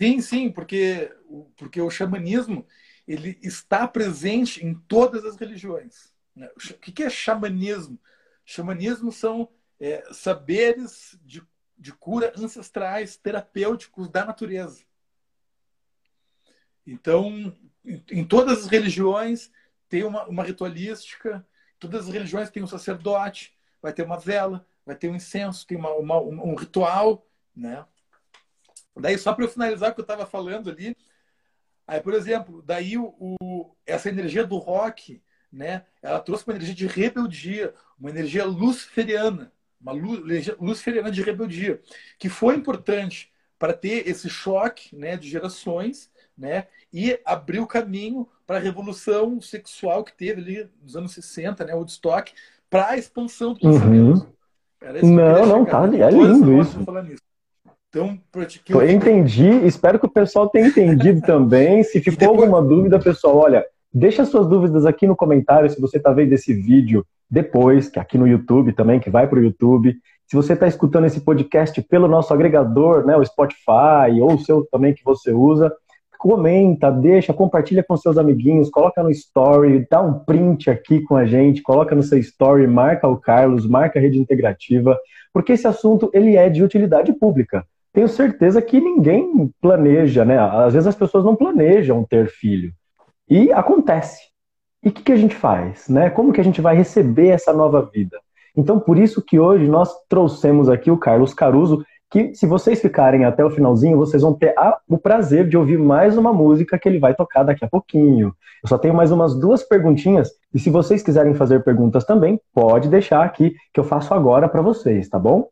[0.00, 1.14] Sim, sim, porque,
[1.56, 2.66] porque o xamanismo
[3.06, 6.12] ele está presente em todas as religiões.
[6.34, 6.48] Né?
[6.56, 7.98] O que é xamanismo?
[8.44, 9.48] Xamanismo são
[9.78, 11.42] é, saberes de,
[11.78, 14.82] de cura ancestrais, terapêuticos da natureza.
[16.86, 17.54] Então,
[18.10, 19.50] em todas as religiões
[19.88, 21.46] tem uma, uma ritualística,
[21.78, 25.76] todas as religiões têm um sacerdote, vai ter uma vela, vai ter um incenso, tem
[25.76, 27.84] uma, uma um ritual, né?
[28.96, 30.96] Daí, só para eu finalizar o que eu estava falando ali,
[31.86, 35.84] aí, por exemplo, daí o, o, essa energia do rock, né?
[36.00, 41.80] Ela trouxe uma energia de rebeldia, uma energia luciferiana, uma luz, luciferiana de rebeldia,
[42.18, 46.66] que foi importante para ter esse choque, né, de gerações né?
[46.92, 51.74] E abriu caminho para a revolução sexual que teve ali nos anos 60, né?
[51.74, 52.32] Woodstock,
[52.68, 54.26] para a expansão do pensamento.
[54.82, 55.14] Uhum.
[55.14, 56.78] Não, não, tá, é lindo isso.
[57.88, 58.18] Então,
[58.70, 61.84] eu entendi, espero que o pessoal tenha entendido também.
[61.84, 62.40] Se ficou depois...
[62.40, 63.64] alguma dúvida, pessoal, olha,
[63.94, 68.02] Deixa suas dúvidas aqui no comentário se você está vendo esse vídeo depois, que é
[68.02, 69.94] aqui no YouTube também, que vai para o YouTube.
[70.26, 74.66] Se você está escutando esse podcast pelo nosso agregador, né, o Spotify, ou o seu
[74.72, 75.70] também que você usa,
[76.22, 81.26] comenta, deixa, compartilha com seus amiguinhos, coloca no story, dá um print aqui com a
[81.26, 84.96] gente, coloca no seu story, marca o Carlos, marca a rede integrativa,
[85.32, 87.66] porque esse assunto ele é de utilidade pública.
[87.92, 90.38] Tenho certeza que ninguém planeja, né?
[90.38, 92.72] Às vezes as pessoas não planejam ter filho.
[93.28, 94.20] E acontece.
[94.80, 95.88] E o que, que a gente faz?
[95.88, 96.08] Né?
[96.08, 98.16] Como que a gente vai receber essa nova vida?
[98.56, 103.24] Então, por isso que hoje nós trouxemos aqui o Carlos Caruso, que se vocês ficarem
[103.24, 106.86] até o finalzinho, vocês vão ter a, o prazer de ouvir mais uma música que
[106.86, 108.34] ele vai tocar daqui a pouquinho.
[108.62, 112.90] Eu só tenho mais umas duas perguntinhas, e se vocês quiserem fazer perguntas também, pode
[112.90, 115.48] deixar aqui, que eu faço agora para vocês, tá bom?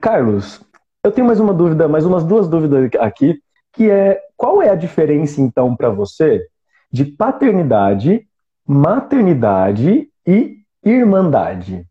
[0.00, 0.62] Carlos,
[1.04, 3.38] eu tenho mais uma dúvida, mais umas duas dúvidas aqui,
[3.74, 6.42] que é qual é a diferença então para você
[6.90, 8.26] de paternidade,
[8.66, 11.86] maternidade e irmandade?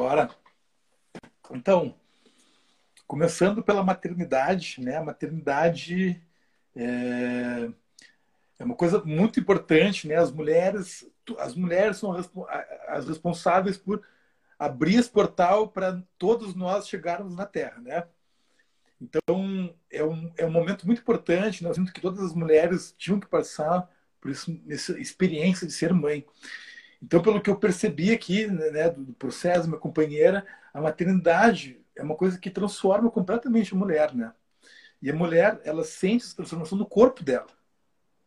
[0.00, 0.30] Bora.
[1.50, 1.94] Então,
[3.06, 4.96] começando pela maternidade, né?
[4.96, 6.18] A maternidade
[6.74, 7.68] é,
[8.58, 10.14] é uma coisa muito importante, né?
[10.14, 11.06] As mulheres,
[11.38, 12.16] as mulheres são
[12.88, 14.02] as responsáveis por
[14.58, 18.04] abrir esse portal para todos nós chegarmos na Terra, né?
[18.98, 21.62] Então, é um, é um momento muito importante.
[21.62, 23.86] Nós vimos que todas as mulheres tinham que passar
[24.18, 26.24] por isso, essa experiência de ser mãe.
[27.02, 32.14] Então, pelo que eu percebi aqui né, do processo, minha companheira, a maternidade é uma
[32.14, 34.32] coisa que transforma completamente a mulher, né?
[35.02, 37.48] E a mulher, ela sente essa transformação no corpo dela,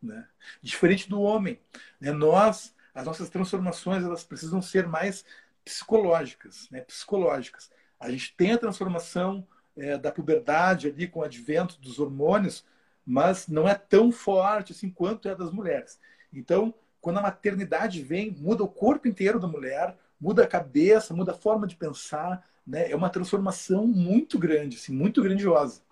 [0.02, 0.26] né?
[0.60, 1.60] Diferente do homem,
[2.00, 2.10] né?
[2.12, 5.24] Nós, as nossas transformações, elas precisam ser mais
[5.64, 6.80] psicológicas, né?
[6.80, 7.70] Psicológicas.
[7.98, 9.46] A gente tem a transformação
[9.76, 12.64] é, da puberdade ali com o advento dos hormônios,
[13.06, 16.00] mas não é tão forte assim quanto é das mulheres.
[16.32, 16.74] Então,
[17.04, 21.36] quando a maternidade vem, muda o corpo inteiro da mulher, muda a cabeça, muda a
[21.36, 22.90] forma de pensar, né?
[22.90, 25.82] É uma transformação muito grande, assim, muito grandiosa,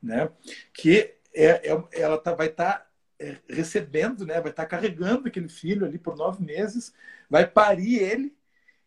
[0.00, 0.30] né?
[0.72, 2.86] Que é, é ela tá, vai estar tá,
[3.18, 4.34] é, recebendo, né?
[4.40, 6.94] Vai estar tá carregando aquele filho ali por nove meses,
[7.28, 8.32] vai parir ele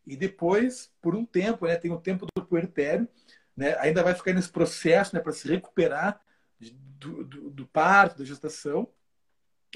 [0.08, 1.76] e depois, por um tempo, né?
[1.76, 3.06] Tem o tempo do puerpério,
[3.54, 3.78] né?
[3.80, 5.22] Ainda vai ficar nesse processo, né?
[5.22, 6.22] Para se recuperar
[6.58, 8.88] do, do, do parto, da gestação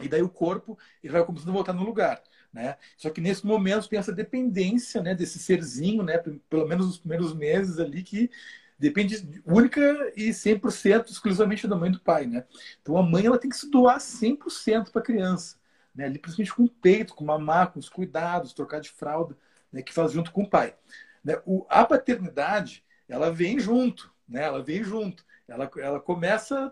[0.01, 2.21] e daí o corpo ele vai começando a voltar no lugar.
[2.51, 2.77] Né?
[2.97, 6.17] Só que nesse momento tem essa dependência né, desse serzinho, né,
[6.49, 8.29] pelo menos nos primeiros meses ali, que
[8.77, 9.81] depende única
[10.15, 12.25] e 100% exclusivamente da mãe e do pai.
[12.25, 12.43] Né?
[12.81, 15.57] Então a mãe ela tem que se doar 100% para a criança.
[15.93, 16.05] Né?
[16.05, 19.37] Ali, principalmente com o peito, com mamar, com os cuidados, trocar de fralda,
[19.71, 20.75] né, que faz junto com o pai.
[21.23, 21.39] Né?
[21.45, 24.43] O, a paternidade ela vem junto, né?
[24.43, 25.25] ela vem junto.
[25.47, 26.71] Ela, ela começa.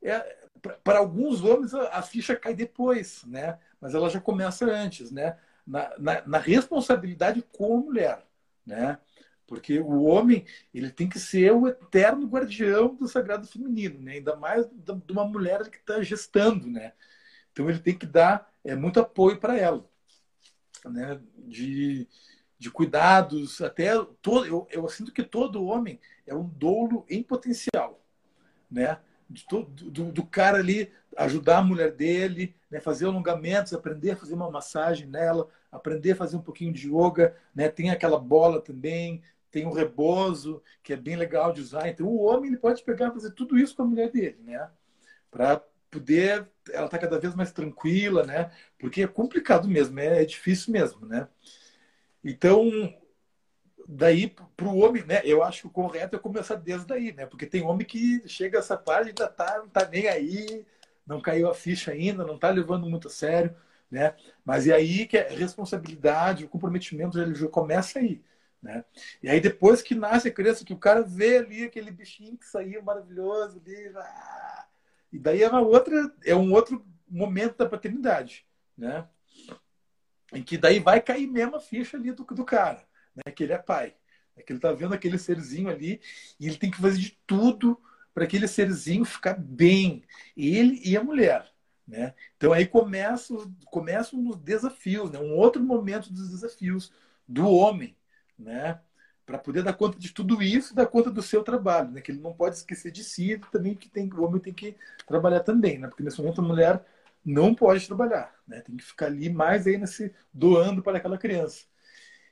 [0.00, 0.41] É,
[0.84, 3.58] para alguns homens a, ficha cai depois, né?
[3.80, 5.36] Mas ela já começa antes, né?
[5.66, 8.26] Na, na, na, responsabilidade com a mulher,
[8.64, 8.98] né?
[9.46, 14.12] Porque o homem ele tem que ser o eterno guardião do sagrado feminino, né?
[14.12, 16.92] Ainda mais de uma mulher que está gestando, né?
[17.52, 19.84] Então ele tem que dar é, muito apoio para ela,
[20.84, 21.20] né?
[21.36, 22.08] De,
[22.56, 23.92] de cuidados, até
[24.22, 28.00] todo, eu, eu sinto que todo homem é um doulo em potencial,
[28.70, 28.98] né?
[29.48, 34.34] Do, do, do, cara ali ajudar a mulher dele, né, fazer alongamentos, aprender a fazer
[34.34, 39.22] uma massagem nela, aprender a fazer um pouquinho de yoga, né, tem aquela bola também,
[39.50, 41.88] tem o rebozo, que é bem legal de usar.
[41.88, 44.70] Então o homem ele pode pegar e fazer tudo isso com a mulher dele, né?
[45.30, 48.50] Para poder ela tá cada vez mais tranquila, né?
[48.78, 51.28] Porque é complicado mesmo, é, é difícil mesmo, né?
[52.24, 52.70] Então,
[53.88, 55.20] daí para o homem, né?
[55.24, 57.26] Eu acho que o correto é começar desde daí, né?
[57.26, 60.66] Porque tem homem que chega essa parte e tá, não tá nem aí,
[61.06, 63.54] não caiu a ficha ainda, não tá levando muito a sério,
[63.90, 64.14] né?
[64.44, 68.22] Mas é aí que a responsabilidade, o comprometimento já começa aí,
[68.62, 68.84] né?
[69.22, 72.46] E aí depois que nasce a criança, que o cara vê ali aquele bichinho que
[72.46, 74.66] saiu maravilhoso ali, ah,
[75.12, 79.06] e daí é uma outra, é um outro momento da paternidade, né?
[80.32, 83.52] Em que daí vai cair mesmo a ficha ali do, do cara né, que ele
[83.52, 83.94] é pai.
[84.36, 86.00] É que ele está vendo aquele serzinho ali
[86.40, 87.78] e ele tem que fazer de tudo
[88.14, 90.02] para aquele serzinho ficar bem.
[90.36, 91.52] Ele e a mulher.
[91.86, 92.14] Né?
[92.36, 95.18] Então aí começam, começam os desafios, né?
[95.18, 96.92] um outro momento dos desafios
[97.26, 97.96] do homem,
[98.38, 98.80] né?
[99.26, 102.00] para poder dar conta de tudo isso dar conta do seu trabalho, né?
[102.00, 105.40] que ele não pode esquecer de si também que tem, o homem tem que trabalhar
[105.40, 105.88] também, né?
[105.88, 106.84] porque nesse momento a mulher
[107.24, 108.60] não pode trabalhar, né?
[108.60, 111.66] tem que ficar ali mais aí nesse doando para aquela criança.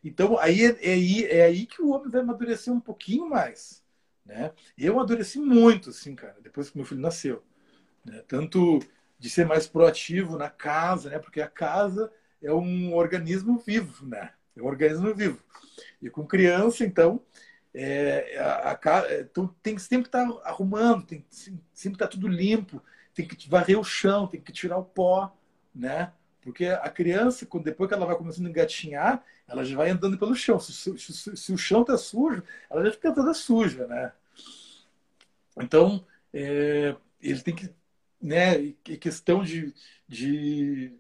[0.03, 3.83] Então, aí é, é, é aí que o homem vai amadurecer um pouquinho mais.
[4.25, 4.53] né?
[4.77, 7.43] Eu amadureci muito, assim, cara, depois que meu filho nasceu.
[8.05, 8.23] Né?
[8.27, 8.81] Tanto
[9.19, 11.19] de ser mais proativo na casa, né?
[11.19, 12.11] Porque a casa
[12.43, 14.33] é um organismo vivo, né?
[14.57, 15.43] É um organismo vivo.
[16.01, 17.23] E com criança, então,
[17.75, 22.27] é, a, a, então tem que sempre estar tá arrumando, tem sempre estar tá tudo
[22.27, 22.83] limpo,
[23.15, 25.37] tem que varrer o chão, tem que tirar o pó,
[25.75, 26.13] né?
[26.41, 30.35] Porque a criança, depois que ela vai começando a engatinhar, ela já vai andando pelo
[30.35, 30.61] chão.
[30.61, 34.13] Se, se, se, se o chão está sujo, ela já fica toda suja, né?
[35.61, 37.69] Então, é, ele tem que,
[38.23, 39.75] né, questão de,
[40.09, 40.93] de,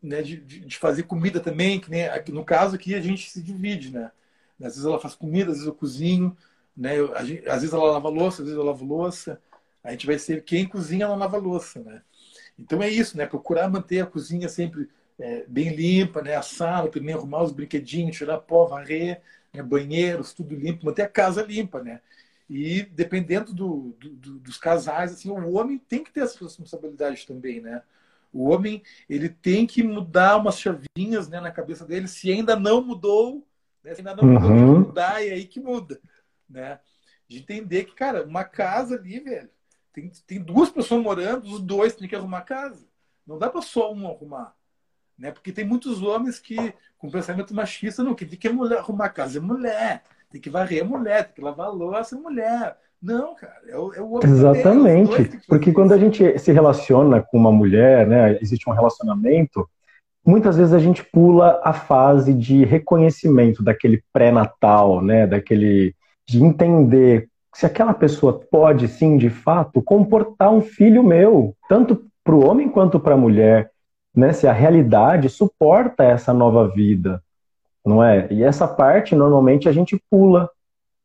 [0.00, 3.90] né, de, de, fazer comida também, que nem, no caso aqui a gente se divide,
[3.90, 4.12] né?
[4.60, 6.36] Às vezes ela faz comida, às vezes eu cozinho,
[6.76, 6.96] né?
[6.96, 9.40] Eu, gente, às vezes ela lava louça, às vezes eu lavo louça.
[9.82, 12.00] A gente vai ser quem cozinha não lava louça, né?
[12.56, 13.26] Então é isso, né?
[13.26, 16.36] Procurar manter a cozinha sempre é, bem limpa, né?
[16.36, 19.20] A sala também arrumar os brinquedinhos, tirar pó, varrer,
[19.52, 19.62] né?
[19.62, 22.00] banheiros, tudo limpo, manter a casa limpa, né?
[22.48, 27.60] E dependendo do, do, dos casais, assim, o homem tem que ter essa responsabilidade também,
[27.60, 27.82] né?
[28.32, 32.08] O homem ele tem que mudar umas chavinhas né, na cabeça dele.
[32.08, 33.46] Se ainda não mudou,
[33.84, 33.94] né?
[33.94, 34.80] se ainda não mudou, uhum.
[34.80, 36.00] mudar, é aí que muda,
[36.48, 36.80] né?
[37.28, 39.50] De entender que, cara, uma casa ali, velho,
[39.92, 42.86] tem, tem duas pessoas morando, os dois têm que arrumar a casa.
[43.26, 44.54] Não dá para só um arrumar.
[45.22, 45.30] Né?
[45.30, 49.08] Porque tem muitos homens que, com pensamento machista, não, que tem que mulher, arrumar a
[49.08, 52.76] casa é mulher, tem que varrer a mulher, tem que lavar a louça é mulher.
[53.00, 54.28] Não, cara, é o, é o homem.
[54.28, 55.40] Exatamente.
[55.46, 59.68] Porque quando a gente se relaciona com uma mulher, né, existe um relacionamento,
[60.26, 65.94] muitas vezes a gente pula a fase de reconhecimento daquele pré-natal, né, daquele
[66.26, 72.34] de entender se aquela pessoa pode sim, de fato, comportar um filho meu, tanto para
[72.34, 73.71] o homem quanto para a mulher,
[74.14, 74.32] né?
[74.32, 77.22] Se a realidade suporta essa nova vida,
[77.84, 78.26] não é?
[78.30, 80.48] E essa parte normalmente a gente pula.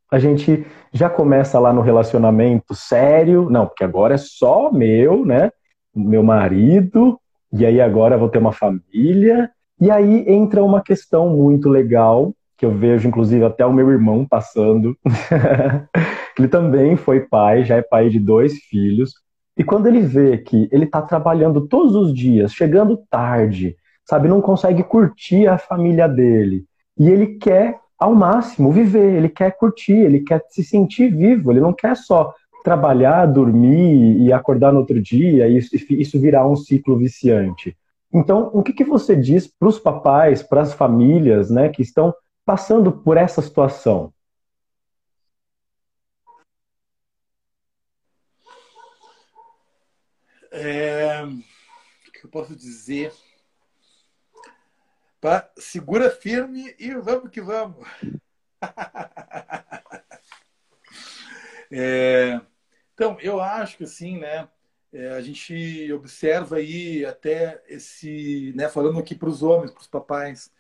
[0.09, 5.51] A gente já começa lá no relacionamento sério, não, porque agora é só meu, né?
[5.93, 7.19] Meu marido,
[7.51, 9.49] e aí agora vou ter uma família,
[9.79, 14.25] e aí entra uma questão muito legal que eu vejo inclusive até o meu irmão
[14.25, 14.97] passando.
[16.37, 19.13] ele também foi pai, já é pai de dois filhos.
[19.57, 24.39] E quando ele vê que ele está trabalhando todos os dias, chegando tarde, sabe, não
[24.39, 26.65] consegue curtir a família dele,
[26.97, 31.59] e ele quer ao máximo viver, ele quer curtir, ele quer se sentir vivo, ele
[31.59, 32.33] não quer só
[32.63, 37.75] trabalhar, dormir e acordar no outro dia e isso, isso virar um ciclo viciante.
[38.13, 42.13] Então, o que, que você diz para os papais, para as famílias, né, que estão
[42.45, 44.11] passando por essa situação?
[50.59, 53.13] É, o que eu posso dizer?
[55.21, 57.87] Pá, segura firme e vamos que vamos.
[61.71, 62.41] é,
[62.91, 64.49] então, eu acho que assim, né?
[64.91, 69.87] É, a gente observa aí até esse, né, falando aqui para os homens, para os
[69.87, 70.51] papais,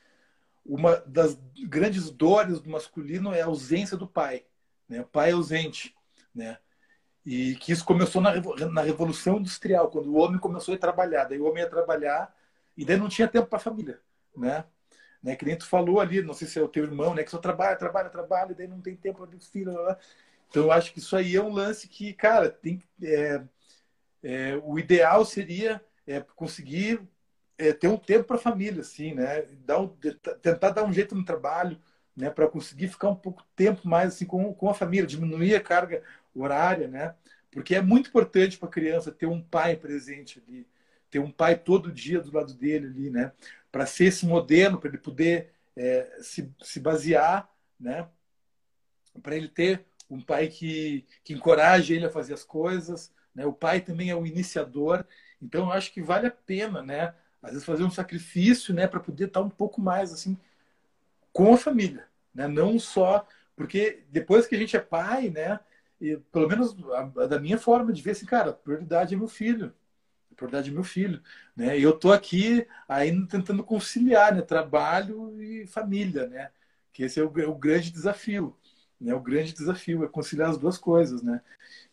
[0.63, 4.45] uma das grandes dores do masculino é a ausência do pai,
[4.87, 5.01] né?
[5.01, 5.95] O pai ausente,
[6.35, 6.59] né?
[7.29, 8.31] E que isso começou na,
[8.71, 11.25] na Revolução Industrial, quando o homem começou a trabalhar.
[11.25, 12.33] Daí o homem ia trabalhar
[12.77, 13.99] e daí não tinha tempo para a família,
[14.33, 14.63] né?
[15.21, 15.35] né?
[15.35, 17.23] Que nem tu falou ali, não sei se é o teu irmão, né?
[17.23, 19.75] Que só trabalha, trabalha, trabalha, e daí não tem tempo para os filhos.
[19.75, 19.97] Lá.
[20.49, 23.43] Então eu acho que isso aí é um lance que, cara, tem é,
[24.23, 27.01] é, o ideal seria é, conseguir
[27.57, 29.41] é, ter um tempo para a família, assim, né?
[29.65, 29.89] Dar um,
[30.41, 31.77] tentar dar um jeito no trabalho,
[32.15, 32.29] né?
[32.29, 36.01] Para conseguir ficar um pouco tempo mais assim com, com a família, diminuir a carga
[36.41, 37.15] horária, né?
[37.51, 40.67] Porque é muito importante para a criança ter um pai presente ali,
[41.09, 43.31] ter um pai todo dia do lado dele ali, né?
[43.71, 48.07] Para ser esse modelo, para ele poder é, se, se basear, né?
[49.21, 53.45] Para ele ter um pai que, que encoraje ele a fazer as coisas, né?
[53.45, 55.05] O pai também é o iniciador,
[55.41, 57.13] então eu acho que vale a pena, né?
[57.41, 60.37] às vezes fazer um sacrifício, né, para poder estar um pouco mais assim
[61.31, 62.47] com a família, né?
[62.47, 65.59] Não só porque depois que a gente é pai, né,
[65.99, 69.17] e pelo menos a, a da minha forma de ver assim, cara, a prioridade é
[69.17, 69.73] meu filho.
[70.31, 71.21] A prioridade é meu filho,
[71.55, 71.77] né?
[71.79, 76.51] E eu tô aqui ainda tentando conciliar, né, trabalho e família, né?
[76.93, 78.55] Que esse é o, é o grande desafio.
[78.99, 81.41] Né, o grande desafio é conciliar as duas coisas, né?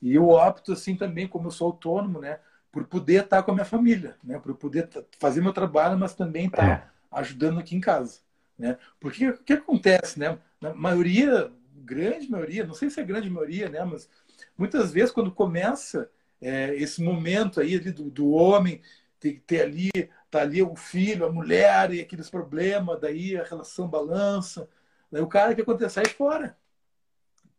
[0.01, 2.39] E eu opto assim também, como eu sou autônomo, né?
[2.75, 4.37] por poder estar com a minha família, né?
[4.37, 4.89] Por poder
[5.21, 6.89] fazer meu trabalho, mas também estar é.
[7.13, 8.19] ajudando aqui em casa,
[8.59, 8.77] né?
[8.99, 10.37] Porque o que acontece, né?
[10.61, 11.53] Na maioria,
[11.85, 13.85] grande maioria, não sei se é grande maioria, né?
[13.85, 14.09] Mas
[14.57, 16.11] muitas vezes quando começa
[16.41, 18.83] é, esse momento aí do, do homem
[19.19, 19.91] ter, ter ali,
[20.31, 24.69] tá ali o filho, a mulher e aqueles problemas, daí a relação balança,
[25.11, 26.57] daí o cara que acontece sai fora,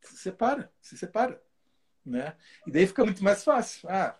[0.02, 1.42] se separa, se separa,
[2.06, 2.36] né?
[2.68, 3.90] E daí fica muito mais fácil.
[3.90, 4.16] Ah,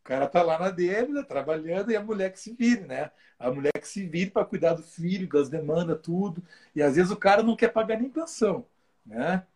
[0.00, 3.10] o cara tá lá na dele, né, trabalhando, e a mulher que se vire, né?
[3.38, 6.42] A mulher que se vire para cuidar do filho, das demandas, tudo.
[6.76, 8.66] E às vezes o cara não quer pagar nem pensão,
[9.04, 9.46] né?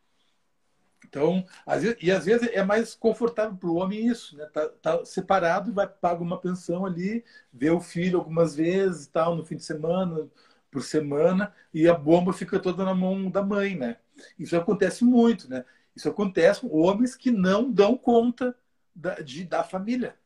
[1.06, 4.46] Então, às vezes, e às vezes é mais confortável para o homem isso, né?
[4.52, 9.44] Tá, tá, separado, vai pagar uma pensão ali, vê o filho algumas vezes, tal, no
[9.44, 10.28] fim de semana,
[10.70, 13.96] por semana, e a bomba fica toda na mão da mãe, né?
[14.38, 15.64] Isso acontece muito, né?
[15.96, 18.54] Isso acontece com homens que não dão conta
[18.94, 20.16] da, de, da família.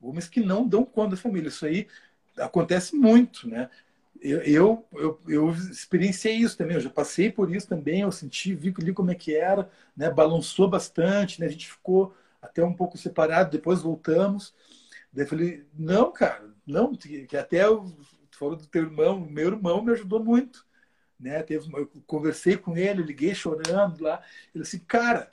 [0.00, 1.48] Homens que não dão conta da família.
[1.48, 1.86] Isso aí
[2.38, 3.68] acontece muito, né?
[4.20, 8.54] Eu, eu, eu, eu, experienciei isso também, eu já passei por isso também, eu senti,
[8.54, 10.10] vi ali como é que era, né?
[10.10, 11.46] balançou bastante, né?
[11.46, 14.54] a gente ficou até um pouco separado, depois voltamos.
[15.12, 17.84] Daí eu falei, não, cara, não, que até eu,
[18.40, 20.66] do teu irmão, meu irmão me ajudou muito.
[21.18, 21.42] Né?
[21.42, 24.22] Teve, eu conversei com ele, liguei chorando lá.
[24.54, 25.30] Ele disse, cara,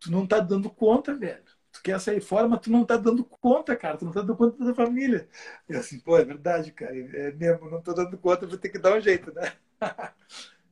[0.00, 3.24] tu não tá dando conta, velho tu quer sair fora, mas tu não tá dando
[3.24, 5.28] conta, cara, tu não tá dando conta da família.
[5.68, 8.78] E assim, pô, é verdade, cara, é mesmo, não tô dando conta, vou ter que
[8.78, 9.52] dar um jeito, né?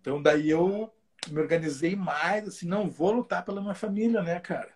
[0.00, 0.92] então daí eu
[1.28, 4.70] me organizei mais, assim, não, vou lutar pela minha família, né, cara?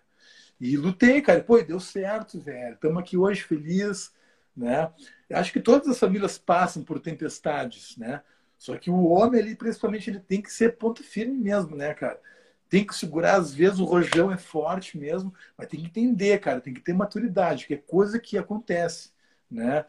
[0.59, 4.11] E lutei, cara, pô, deu certo, velho, estamos aqui hoje felizes,
[4.55, 4.91] né?
[5.29, 8.21] Eu acho que todas as famílias passam por tempestades, né?
[8.57, 12.19] Só que o homem ali, principalmente, ele tem que ser ponto firme mesmo, né, cara?
[12.71, 16.61] Tem que segurar, às vezes o rojão é forte mesmo, mas tem que entender, cara,
[16.61, 19.11] tem que ter maturidade, que é coisa que acontece,
[19.51, 19.83] né?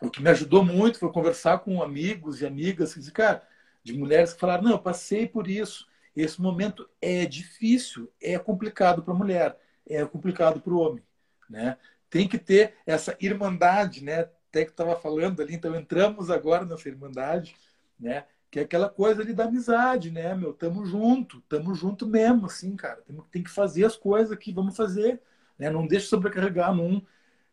[0.00, 3.46] O que me ajudou muito foi conversar com amigos e amigas, que, cara,
[3.82, 9.02] de mulheres que falaram, não, eu passei por isso, esse momento é difícil, é complicado
[9.02, 11.04] para a mulher, é complicado para o homem,
[11.50, 11.76] né?
[12.08, 14.20] Tem que ter essa irmandade, né?
[14.48, 17.54] Até que estava falando ali, então entramos agora nessa irmandade,
[18.00, 18.24] né?
[18.54, 20.52] Que é aquela coisa ali da amizade, né, meu?
[20.52, 23.02] Tamo junto, tamo junto mesmo, assim, cara.
[23.04, 25.20] Tem, tem que fazer as coisas que vamos fazer,
[25.58, 25.68] né?
[25.70, 27.02] Não deixa sobrecarregar num.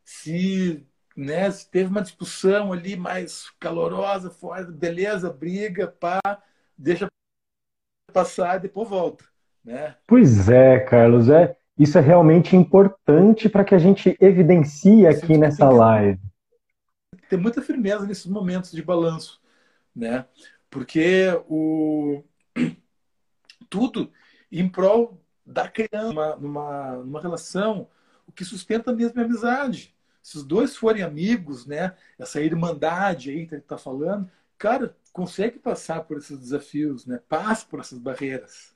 [0.06, 0.86] Se,
[1.18, 6.20] né, se teve uma discussão ali mais calorosa, forte, beleza, briga, pá,
[6.78, 7.08] deixa
[8.14, 9.26] passar e depois volta,
[9.66, 9.96] né?
[10.06, 11.58] Pois é, Carlos, é.
[11.80, 16.22] Isso é realmente importante para que a gente evidencie aqui nessa live.
[17.28, 19.42] Tem muita firmeza nesses momentos de balanço,
[19.96, 20.28] né?
[20.72, 22.24] Porque o
[23.70, 24.12] tudo
[24.52, 27.90] em prol da criança, numa, numa, numa relação,
[28.26, 29.94] o que sustenta mesmo é a amizade.
[30.24, 36.04] Se os dois forem amigos, né, essa irmandade aí que está falando, cara, consegue passar
[36.04, 37.20] por esses desafios, né?
[37.28, 38.74] Passa por essas barreiras.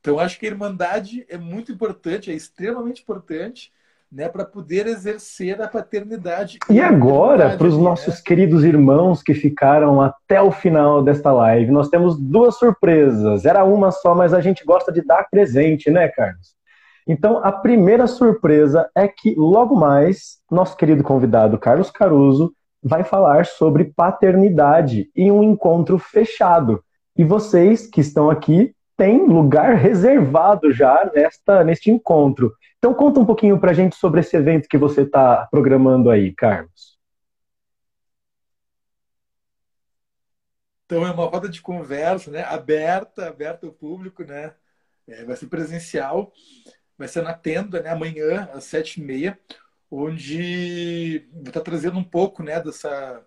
[0.00, 3.72] Então, acho que a irmandade é muito importante, é extremamente importante
[4.12, 6.58] né, para poder exercer a paternidade.
[6.68, 7.82] E agora, para os né?
[7.82, 13.46] nossos queridos irmãos que ficaram até o final desta live, nós temos duas surpresas.
[13.46, 16.54] Era uma só, mas a gente gosta de dar presente, né, Carlos?
[17.08, 22.52] Então, a primeira surpresa é que logo mais, nosso querido convidado Carlos Caruso
[22.82, 26.82] vai falar sobre paternidade em um encontro fechado.
[27.16, 32.52] E vocês que estão aqui têm lugar reservado já nesta, neste encontro.
[32.82, 36.34] Então conta um pouquinho para a gente sobre esse evento que você está programando aí,
[36.34, 36.98] Carlos.
[40.84, 42.42] Então é uma roda de conversa, né?
[42.42, 44.52] Aberta, aberta ao público, né?
[45.06, 46.32] É, vai ser presencial,
[46.98, 47.90] vai ser na tenda, né?
[47.90, 49.38] Amanhã às sete e meia,
[49.88, 52.60] onde vou estar tá trazendo um pouco, né?
[52.60, 53.24] Dessa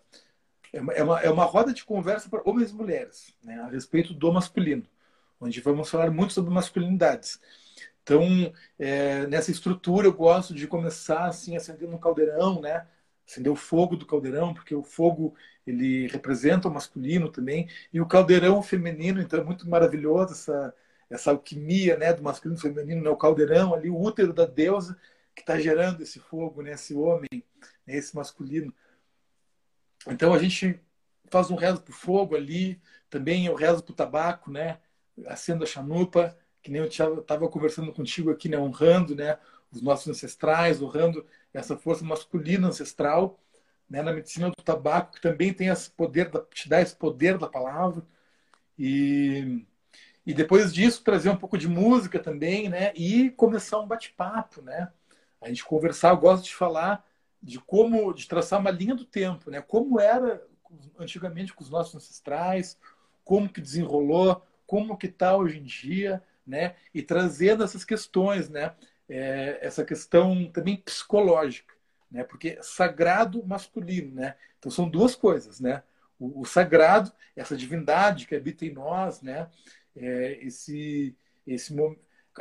[0.73, 3.61] é uma, é uma, é roda de conversa para homens e mulheres, né?
[3.61, 4.86] A respeito do masculino,
[5.40, 7.40] onde vamos falar muito sobre masculinidades.
[8.06, 12.88] Então, é, nessa estrutura, eu gosto de começar assim, acendendo um caldeirão, né?
[13.27, 18.06] Acender o fogo do caldeirão, porque o fogo ele representa o masculino também, e o
[18.06, 20.76] caldeirão feminino, então é muito maravilhoso essa,
[21.10, 23.10] essa alquimia né, do masculino e feminino, né?
[23.10, 24.95] o caldeirão ali, o útero da deusa
[25.34, 27.44] que está gerando esse fogo, né, esse homem,
[27.88, 28.72] né, esse masculino.
[30.07, 30.80] Então a gente
[31.32, 32.80] faz um rezo para o fogo ali,
[33.10, 34.80] também eu rezo para o tabaco, né?
[35.27, 39.38] acendo a chanupa, que nem eu estava conversando contigo aqui, né, honrando né,
[39.72, 41.24] os nossos ancestrais, honrando
[41.54, 43.40] essa força masculina ancestral,
[43.88, 47.38] né, na medicina do tabaco, que também tem esse poder, da, te dá esse poder
[47.38, 48.04] da palavra.
[48.80, 49.64] E,
[50.26, 54.92] e depois disso, trazer um pouco de música também, né, e começar um bate-papo, né?
[55.40, 57.06] A gente conversar, eu gosto de falar
[57.44, 59.62] de como, de traçar uma linha do tempo, né?
[59.62, 60.44] Como era
[60.98, 62.76] antigamente com os nossos ancestrais,
[63.24, 66.76] como que desenrolou, como que está hoje em dia, né?
[66.93, 68.73] E trazendo essas questões, né?
[69.07, 71.73] É, essa questão também psicológica,
[72.11, 72.23] né?
[72.23, 74.35] Porque sagrado masculino, né?
[74.59, 75.84] Então são duas coisas, né?
[76.19, 79.49] O, o sagrado, essa divindade que habita em nós, né?
[79.95, 81.15] É, esse
[81.45, 81.76] esse.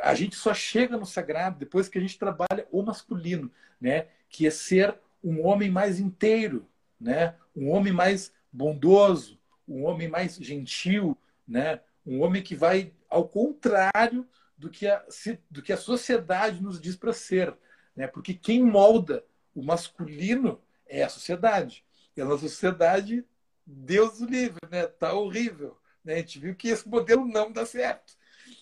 [0.01, 4.07] A gente só chega no sagrado depois que a gente trabalha o masculino, né?
[4.29, 6.67] Que é ser um homem mais inteiro,
[6.99, 7.35] né?
[7.55, 11.17] Um homem mais bondoso, um homem mais gentil,
[11.47, 11.79] né?
[12.05, 14.27] Um homem que vai ao contrário
[14.57, 15.01] do que a,
[15.49, 17.55] do que a sociedade nos diz para ser,
[17.95, 18.07] né?
[18.07, 19.23] Porque quem molda
[19.55, 21.85] o masculino é a sociedade.
[22.15, 23.25] E a nossa sociedade,
[23.65, 24.85] Deus o livre, né?
[24.85, 25.79] Tá horrível.
[26.03, 26.15] Né?
[26.15, 28.17] A gente viu que esse modelo não dá certo.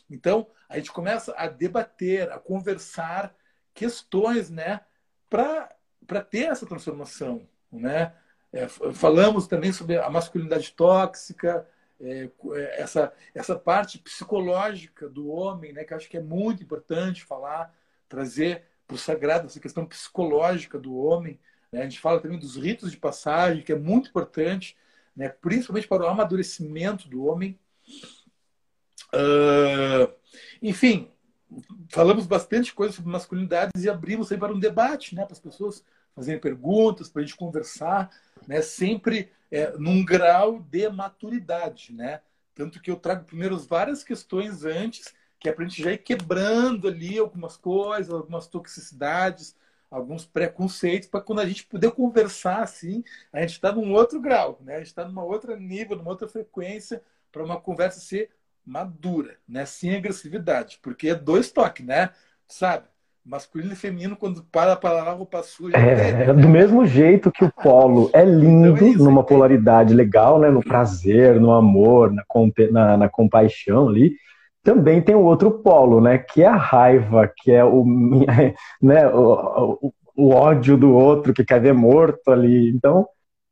[0.07, 3.35] Então, a gente começa a debater, a conversar
[3.73, 4.81] questões, né?
[5.27, 8.13] Para ter essa transformação, né?
[8.51, 11.67] É, falamos também sobre a masculinidade tóxica,
[11.99, 17.23] é, é, essa, essa parte psicológica do homem, né, que acho que é muito importante
[17.23, 17.73] falar,
[18.09, 21.39] trazer para o sagrado essa questão psicológica do homem.
[21.71, 21.81] Né?
[21.81, 24.77] A gente fala também dos ritos de passagem, que é muito importante,
[25.15, 27.59] né, principalmente para o amadurecimento do homem.
[29.13, 30.11] Uh,
[30.61, 31.11] enfim,
[31.89, 35.83] falamos bastante coisa sobre masculinidades e abrimos aí para um debate, né, para as pessoas
[36.15, 38.09] fazerem perguntas, para a gente conversar
[38.47, 42.21] né, sempre é, num grau de maturidade, né?
[42.55, 45.97] Tanto que eu trago primeiro várias questões antes, que é para a gente já ir
[45.99, 49.55] quebrando ali algumas coisas, algumas toxicidades,
[49.89, 54.59] alguns preconceitos, para quando a gente puder conversar assim, a gente está num outro grau,
[54.61, 54.75] né?
[54.75, 58.31] A gente está numa outra nível, numa outra frequência, para uma conversa ser
[58.65, 59.65] madura, né?
[59.65, 62.11] Sem agressividade, porque é dois toques, né?
[62.47, 62.87] Sabe?
[63.25, 65.77] Masculino e feminino, quando para para lavar roupa suja.
[65.77, 69.93] É, é, do mesmo jeito que o polo é lindo então é isso, numa polaridade
[69.93, 70.49] legal, né?
[70.49, 72.23] No prazer, no amor, na,
[72.71, 74.15] na, na, compaixão ali.
[74.61, 76.17] Também tem o outro polo, né?
[76.17, 77.85] Que é a raiva, que é o,
[78.81, 82.69] né, o, o, o ódio do outro que quer ver morto ali.
[82.69, 83.07] Então,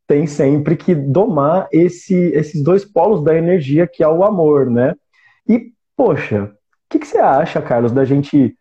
[0.08, 4.94] tem sempre que domar esse, esses dois polos da energia, que é o amor, né?
[5.48, 6.50] E, poxa, o
[6.90, 8.56] que, que você acha, Carlos, da gente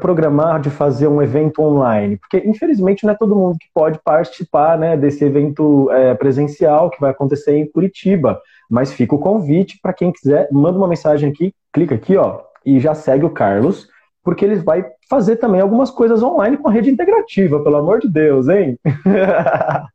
[0.00, 2.16] programar de fazer um evento online?
[2.16, 7.00] Porque, infelizmente, não é todo mundo que pode participar né, desse evento é, presencial que
[7.00, 8.40] vai acontecer em Curitiba.
[8.70, 12.80] Mas fica o convite para quem quiser, manda uma mensagem aqui, clica aqui, ó, e
[12.80, 13.88] já segue o Carlos,
[14.22, 18.08] porque ele vai fazer também algumas coisas online com a rede integrativa, pelo amor de
[18.08, 18.78] Deus, hein?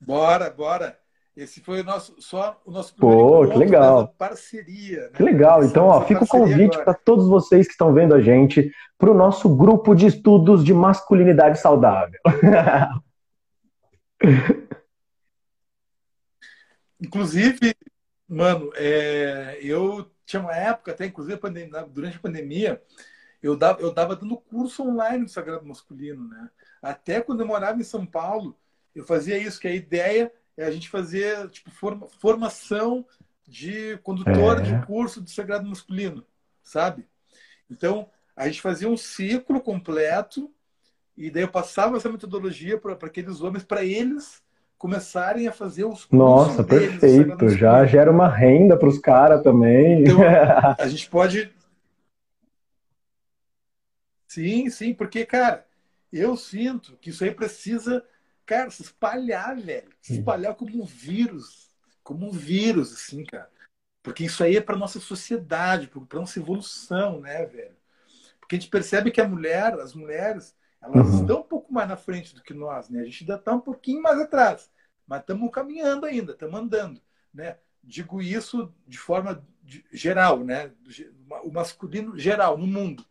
[0.00, 1.05] bora, bora.
[1.36, 4.08] Esse foi o nosso, só o nosso Pô, que legal.
[4.16, 5.02] parceria.
[5.02, 5.10] Né?
[5.14, 5.62] Que legal.
[5.62, 9.14] Então, ó, fica o convite para todos vocês que estão vendo a gente para o
[9.14, 12.18] nosso grupo de estudos de masculinidade saudável.
[16.98, 17.74] Inclusive,
[18.26, 21.38] mano, é, eu tinha uma época, até inclusive
[21.90, 22.82] durante a pandemia,
[23.42, 26.48] eu dava, eu dava dando curso online do Sagrado Masculino, né?
[26.80, 28.58] Até quando eu morava em São Paulo,
[28.94, 33.04] eu fazia isso, que a ideia é a gente fazer tipo, forma, formação
[33.46, 34.62] de condutor é.
[34.62, 36.24] de curso de sagrado masculino,
[36.62, 37.06] sabe?
[37.70, 40.50] Então, a gente fazia um ciclo completo
[41.16, 44.42] e daí eu passava essa metodologia para aqueles homens, para eles
[44.76, 47.48] começarem a fazer os cursos Nossa, deles, perfeito.
[47.50, 50.02] Já gera uma renda para os caras também.
[50.02, 50.18] Então,
[50.78, 51.50] a gente pode.
[54.28, 55.64] Sim, sim, porque, cara,
[56.12, 58.04] eu sinto que isso aí precisa
[58.46, 59.90] cara, se espalhar, velho.
[60.00, 61.70] Se espalhar como um vírus.
[62.02, 63.50] Como um vírus, assim, cara.
[64.02, 67.76] Porque isso aí é para nossa sociedade, para nossa evolução, né, velho?
[68.38, 71.20] Porque a gente percebe que a mulher, as mulheres, elas uhum.
[71.20, 73.00] estão um pouco mais na frente do que nós, né?
[73.00, 74.70] A gente ainda está um pouquinho mais atrás,
[75.04, 77.00] mas estamos caminhando ainda, estamos andando,
[77.34, 77.58] né?
[77.82, 79.44] Digo isso de forma
[79.92, 80.70] geral, né?
[81.42, 83.04] O masculino geral no mundo,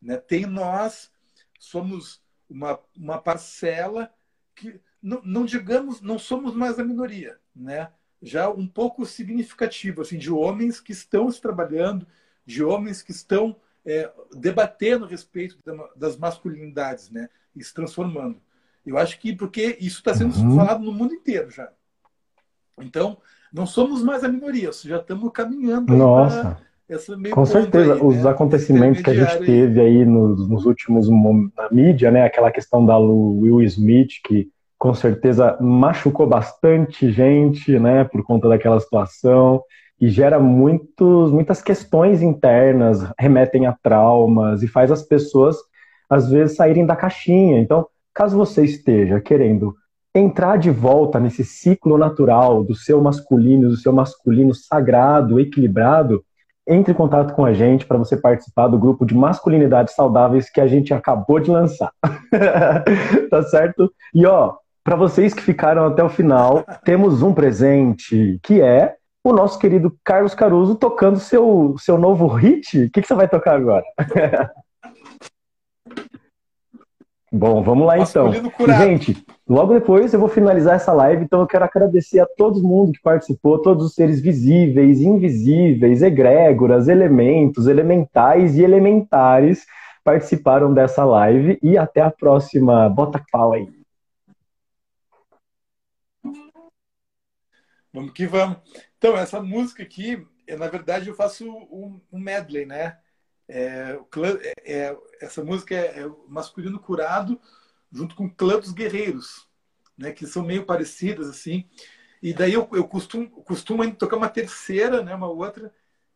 [0.00, 0.18] né?
[0.18, 1.10] Tem nós,
[1.58, 4.12] somos uma, uma parcela
[4.54, 7.90] que não, não, digamos, não somos mais a minoria, né?
[8.22, 12.06] Já um pouco significativo, assim, de homens que estão se trabalhando,
[12.46, 15.58] de homens que estão é, debatendo a respeito
[15.96, 17.28] das masculinidades, né?
[17.54, 18.40] E se transformando.
[18.86, 20.56] Eu acho que porque isso está sendo uhum.
[20.56, 21.70] falado no mundo inteiro já.
[22.78, 23.18] Então,
[23.52, 25.92] não somos mais a minoria, já estamos caminhando.
[27.30, 28.30] Com certeza, aí, os né?
[28.30, 32.24] acontecimentos que a gente teve aí nos, nos, últimos na mídia, né?
[32.24, 34.48] Aquela questão da Will Smith que
[34.78, 38.04] com certeza machucou bastante gente, né?
[38.04, 39.62] Por conta daquela situação
[40.00, 45.56] e gera muitos, muitas questões internas, remetem a traumas e faz as pessoas
[46.10, 47.60] às vezes saírem da caixinha.
[47.60, 49.74] Então, caso você esteja querendo
[50.14, 56.22] entrar de volta nesse ciclo natural do seu masculino, do seu masculino sagrado, equilibrado,
[56.66, 60.60] entre em contato com a gente para você participar do grupo de masculinidades saudáveis que
[60.60, 61.92] a gente acabou de lançar.
[63.30, 63.92] tá certo?
[64.14, 69.32] E ó, para vocês que ficaram até o final, temos um presente que é o
[69.32, 72.86] nosso querido Carlos Caruso tocando seu, seu novo hit.
[72.86, 73.84] O que, que você vai tocar agora?
[77.34, 78.30] Bom, vamos lá então.
[78.78, 82.92] Gente, logo depois eu vou finalizar essa live, então eu quero agradecer a todo mundo
[82.92, 89.64] que participou, todos os seres visíveis, invisíveis, egrégoras, elementos, elementais e elementares
[90.04, 92.86] participaram dessa live e até a próxima.
[92.90, 93.66] Bota pau aí.
[97.90, 98.58] Vamos que vamos.
[98.98, 100.26] Então, essa música aqui,
[100.58, 102.98] na verdade, eu faço um, um medley, né?
[103.48, 103.98] É,
[104.64, 107.40] é, é, essa música é, é masculino curado
[107.90, 109.48] junto com clã dos guerreiros,
[109.96, 110.12] né?
[110.12, 111.68] Que são meio parecidas assim.
[112.22, 115.14] E daí eu, eu costumo, costumo tocar uma terceira, né?
[115.14, 115.72] Uma outra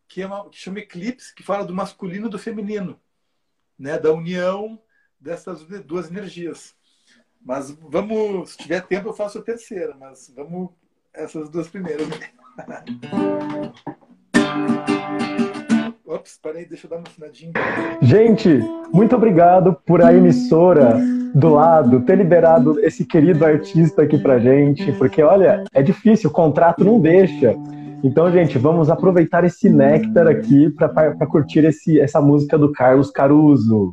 [0.08, 3.00] que é uma que chama Eclipse, que fala do masculino e do feminino,
[3.78, 3.98] né?
[3.98, 4.80] Da união
[5.20, 6.74] dessas duas energias.
[7.40, 10.70] Mas vamos, se tiver tempo eu faço a terceira, mas vamos
[11.12, 12.06] essas duas primeiras.
[16.08, 17.52] Ops, peraí, deixa eu dar uma afinadinha.
[18.00, 18.60] Gente,
[18.92, 20.96] muito obrigado por a emissora
[21.34, 26.32] do lado ter liberado esse querido artista aqui pra gente, porque olha, é difícil, o
[26.32, 27.56] contrato não deixa.
[28.04, 33.92] Então, gente, vamos aproveitar esse néctar aqui para curtir esse, essa música do Carlos Caruso.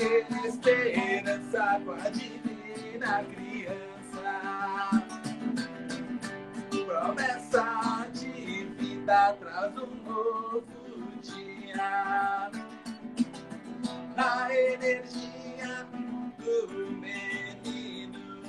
[0.00, 5.04] Venha esperança com a divina criança.
[6.86, 10.80] Promessa de vida traz um novo
[14.16, 15.86] a energia
[16.38, 18.42] do menino,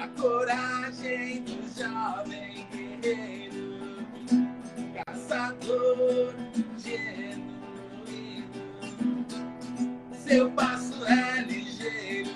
[0.00, 4.06] a coragem do jovem guerreiro,
[5.04, 6.34] caçador
[6.78, 7.49] genuíno.
[10.30, 12.30] Seu passo é ligeiro.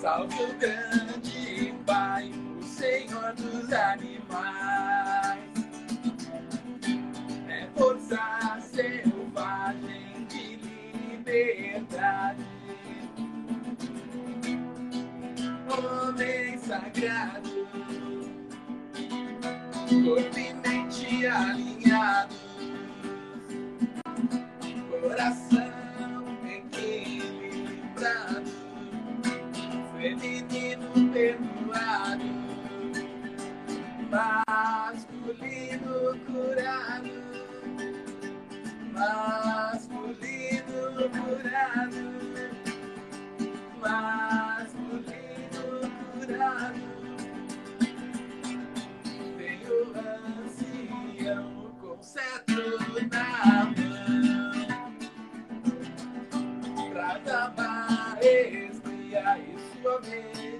[0.00, 5.44] Salve o grande Pai, o Senhor dos animais.
[7.50, 12.46] É força selvagem de liberdade.
[15.68, 17.50] Homem sagrado,
[20.02, 22.45] corpo e mente alinhados,
[25.06, 25.70] coração
[26.44, 28.50] equilibrado,
[29.96, 32.28] feminino perdoado
[34.10, 35.94] masculino
[36.26, 37.14] curado,
[38.92, 40.80] masculino
[41.10, 42.02] curado,
[43.80, 45.64] masculino
[46.12, 46.82] curado.
[49.36, 49.78] Veio
[50.46, 51.46] ancião
[51.80, 52.64] com cetro
[53.10, 53.26] na
[53.66, 53.85] mão,
[59.86, 60.55] maestria e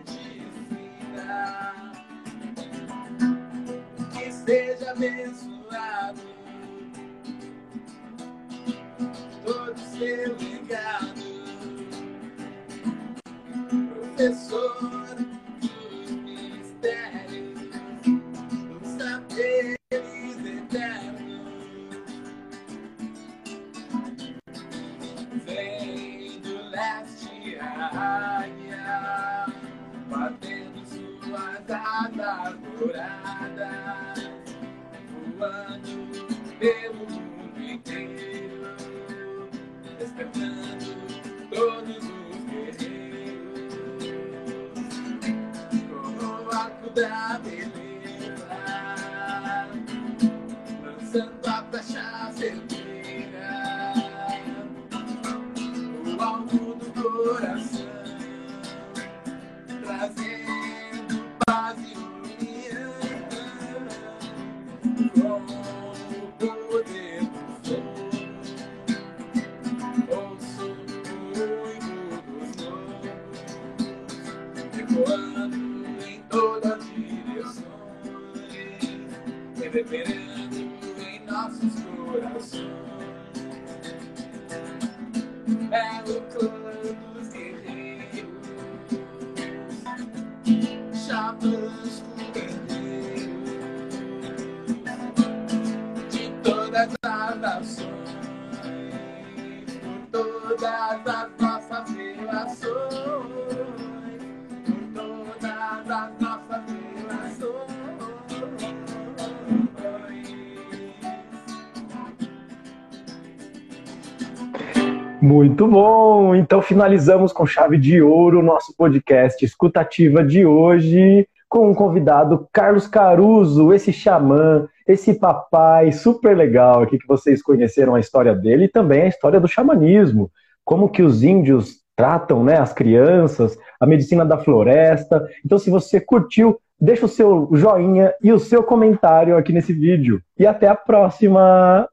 [115.37, 116.35] Muito bom!
[116.35, 122.49] Então finalizamos com chave de ouro o nosso podcast escutativa de hoje com um convidado
[122.51, 128.65] Carlos Caruso, esse xamã, esse papai super legal aqui que vocês conheceram a história dele
[128.65, 130.31] e também a história do xamanismo,
[130.65, 135.23] como que os índios tratam, né, as crianças, a medicina da floresta.
[135.45, 140.23] Então se você curtiu, deixa o seu joinha e o seu comentário aqui nesse vídeo.
[140.39, 141.87] E até a próxima.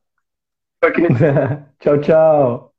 [1.81, 2.72] tchau, tchau.